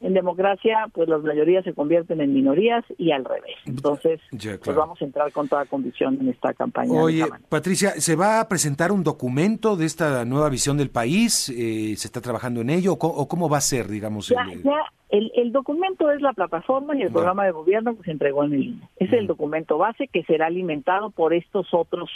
[0.00, 3.56] en democracia, pues las mayorías se convierten en minorías y al revés.
[3.64, 6.92] Entonces, pues vamos a entrar con toda condición en esta campaña.
[6.92, 11.48] Oye, Patricia, ¿se va a presentar un documento de esta nueva visión del país?
[11.48, 12.92] Eh, ¿Se está trabajando en ello?
[12.92, 14.28] ¿O cómo, va a ser, digamos?
[14.28, 18.10] Ya, el, ya el, documento es la plataforma y el programa de gobierno que se
[18.10, 18.88] entregó en el INE.
[18.96, 22.10] Es el documento base que será alimentado por estos otros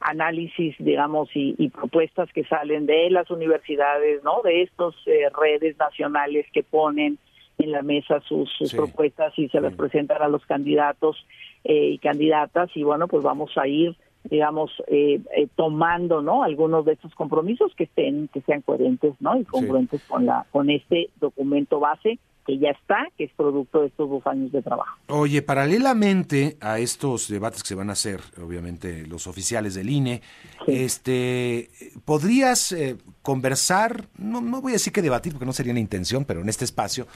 [0.00, 4.42] análisis, digamos, y, propuestas que salen de las universidades, ¿no?
[4.42, 7.18] De estas eh, redes nacionales que ponen
[7.58, 11.16] en la mesa sus, propuestas y se las presentan a los candidatos
[11.64, 16.84] eh, y candidatas y bueno, pues vamos a ir digamos eh, eh, tomando no algunos
[16.84, 21.08] de estos compromisos que estén que sean coherentes no y congruentes con la con este
[21.20, 24.96] documento base que ya está, que es producto de estos dos años de trabajo.
[25.08, 30.22] Oye, paralelamente a estos debates que se van a hacer, obviamente los oficiales del INE,
[30.66, 31.70] este,
[32.04, 36.24] ¿podrías eh, conversar, no, no voy a decir que debatir porque no sería la intención,
[36.24, 37.06] pero en este espacio,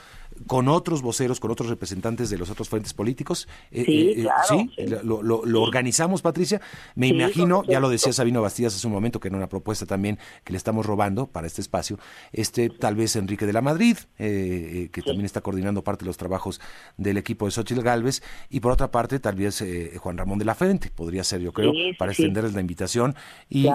[0.46, 3.48] con otros voceros, con otros representantes de los otros frentes políticos.
[3.70, 4.70] Eh, sí, eh, claro, ¿sí?
[5.02, 6.60] Lo, organizamos, Patricia.
[6.94, 10.18] Me imagino, ya lo decía Sabino Bastías hace un momento, que era una propuesta también
[10.44, 11.98] que le estamos robando para este espacio.
[12.32, 16.16] Este, tal vez Enrique de la Madrid, eh, que también está coordinando parte de los
[16.16, 16.60] trabajos
[16.96, 18.22] del equipo de Xochitl Galvez.
[18.50, 19.64] Y por otra parte, tal vez
[19.98, 23.14] Juan Ramón de la Frente, podría ser, yo creo, para extenderles la invitación
[23.48, 23.68] y,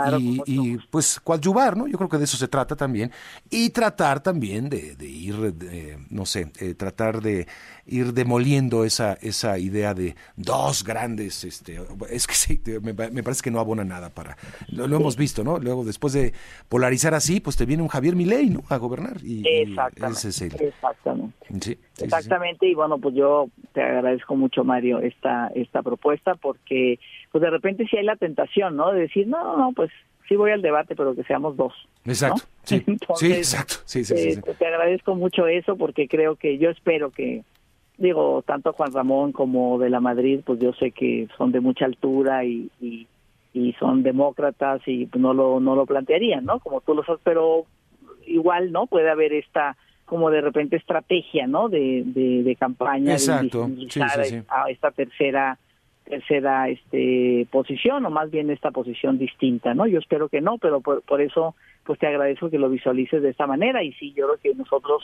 [0.46, 1.88] y, pues coadyuvar, ¿no?
[1.88, 3.12] Yo creo que de eso se trata también.
[3.50, 5.56] Y tratar también de, ir,
[6.10, 7.48] no sé, eh, tratar de
[7.86, 11.80] ir demoliendo esa, esa idea de dos grandes, este,
[12.10, 14.38] es que sí, me, parece que no abona nada para,
[14.70, 15.58] lo, hemos visto, ¿no?
[15.60, 16.34] Luego después de
[16.68, 18.64] polarizar así, pues te viene un Javier Milei, ¿no?
[18.70, 19.18] A gobernar.
[19.24, 20.68] Y, exactamente.
[20.68, 21.78] exactamente.
[22.00, 27.00] exactamente, y bueno, pues yo te agradezco mucho, Mario, esta, esta propuesta, porque
[27.32, 28.92] pues de repente sí hay la tentación, ¿no?
[28.92, 29.92] De decir, no, no, pues
[30.30, 31.74] sí voy al debate, pero que seamos dos.
[32.06, 32.44] Exacto.
[32.64, 33.76] Sí, sí, exacto.
[33.86, 37.44] Sí, sí, eh, te agradezco mucho eso porque creo que yo espero que,
[37.98, 41.86] digo, tanto Juan Ramón como de la Madrid, pues yo sé que son de mucha
[41.86, 43.08] altura y, y,
[43.80, 46.60] son demócratas y no lo, no lo plantearían, ¿no?
[46.60, 47.66] Como tú lo sabes, pero
[48.28, 48.86] igual, ¿no?
[48.86, 49.76] Puede haber esta
[50.06, 51.70] como de repente estrategia, ¿no?
[51.70, 53.14] De, de, campaña.
[53.14, 53.68] Exacto.
[53.68, 55.58] De a esta tercera
[56.10, 59.86] tercera este posición o más bien esta posición distinta, ¿no?
[59.86, 61.56] Yo espero que no, pero por, por eso
[61.86, 65.04] pues te agradezco que lo visualices de esta manera y sí, yo creo que nosotros,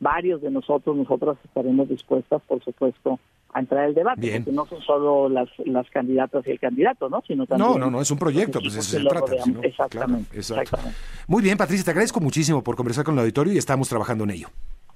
[0.00, 3.18] varios de nosotros, nosotras estaremos dispuestas, por supuesto,
[3.52, 7.22] a entrar al debate, porque no son solo las, las candidatas y el candidato, ¿no?
[7.26, 7.70] Sino también...
[7.70, 9.32] No, no, no, es un proyecto, pues eso se trata.
[9.62, 10.98] exactamente, exactamente.
[11.26, 14.30] Muy bien, Patricia, te agradezco muchísimo por conversar con el auditorio y estamos trabajando en
[14.30, 14.48] ello.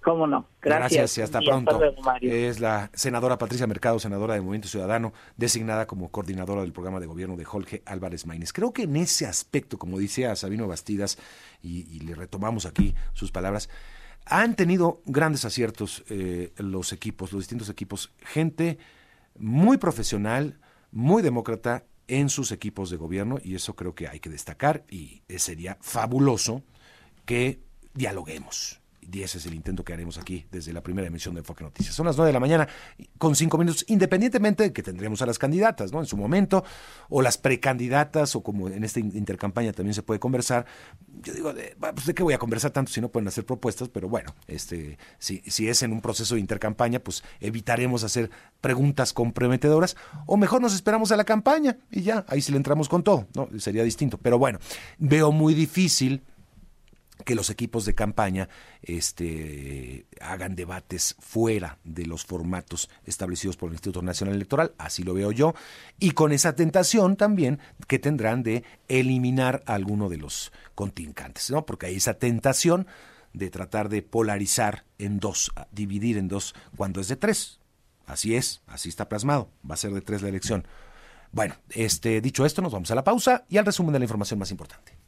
[0.02, 0.48] ¿Cómo no?
[0.62, 1.18] Gracias.
[1.18, 1.78] y hasta pronto.
[2.22, 7.06] es la senadora Patricia Mercado, senadora del Movimiento Ciudadano, designada como coordinadora del programa de
[7.06, 8.52] gobierno de Jorge Álvarez Maínez.
[8.52, 11.18] Creo que en ese aspecto, como decía Sabino Bastidas,
[11.62, 13.68] y, le retomamos aquí sus palabras,
[14.24, 18.78] han tenido grandes aciertos eh, los equipos, los distintos equipos, gente
[19.38, 20.58] muy profesional,
[20.92, 25.22] muy demócrata en sus equipos de gobierno, y eso creo que hay que destacar, y
[25.36, 26.62] sería fabuloso
[27.26, 27.60] que
[27.94, 31.64] dialoguemos y ese es el intento que haremos aquí desde la primera emisión de Enfoque
[31.64, 31.94] Noticias.
[31.94, 32.68] Son las 9 de la mañana
[33.18, 36.00] con cinco minutos, independientemente de que tendremos a las candidatas, ¿no?
[36.00, 36.64] En su momento,
[37.08, 40.66] o las precandidatas, o como en esta intercampaña también se puede conversar.
[41.22, 43.88] Yo digo, de, pues de qué voy a conversar tanto si no pueden hacer propuestas,
[43.88, 48.30] pero bueno, este, si, si es en un proceso de intercampaña, pues evitaremos hacer
[48.60, 49.96] preguntas comprometedoras,
[50.26, 53.26] o mejor nos esperamos a la campaña y ya, ahí sí le entramos con todo,
[53.34, 53.48] ¿no?
[53.58, 54.18] Sería distinto.
[54.18, 54.58] Pero bueno,
[54.98, 56.22] veo muy difícil
[57.24, 58.48] que los equipos de campaña
[58.82, 65.14] este, hagan debates fuera de los formatos establecidos por el Instituto Nacional Electoral, así lo
[65.14, 65.54] veo yo,
[65.98, 71.66] y con esa tentación también que tendrán de eliminar a alguno de los contrincantes, ¿no?
[71.66, 72.86] Porque hay esa tentación
[73.32, 77.60] de tratar de polarizar en dos, dividir en dos cuando es de tres.
[78.06, 80.66] Así es, así está plasmado, va a ser de tres la elección.
[81.32, 84.38] Bueno, este, dicho esto, nos vamos a la pausa y al resumen de la información
[84.38, 84.99] más importante.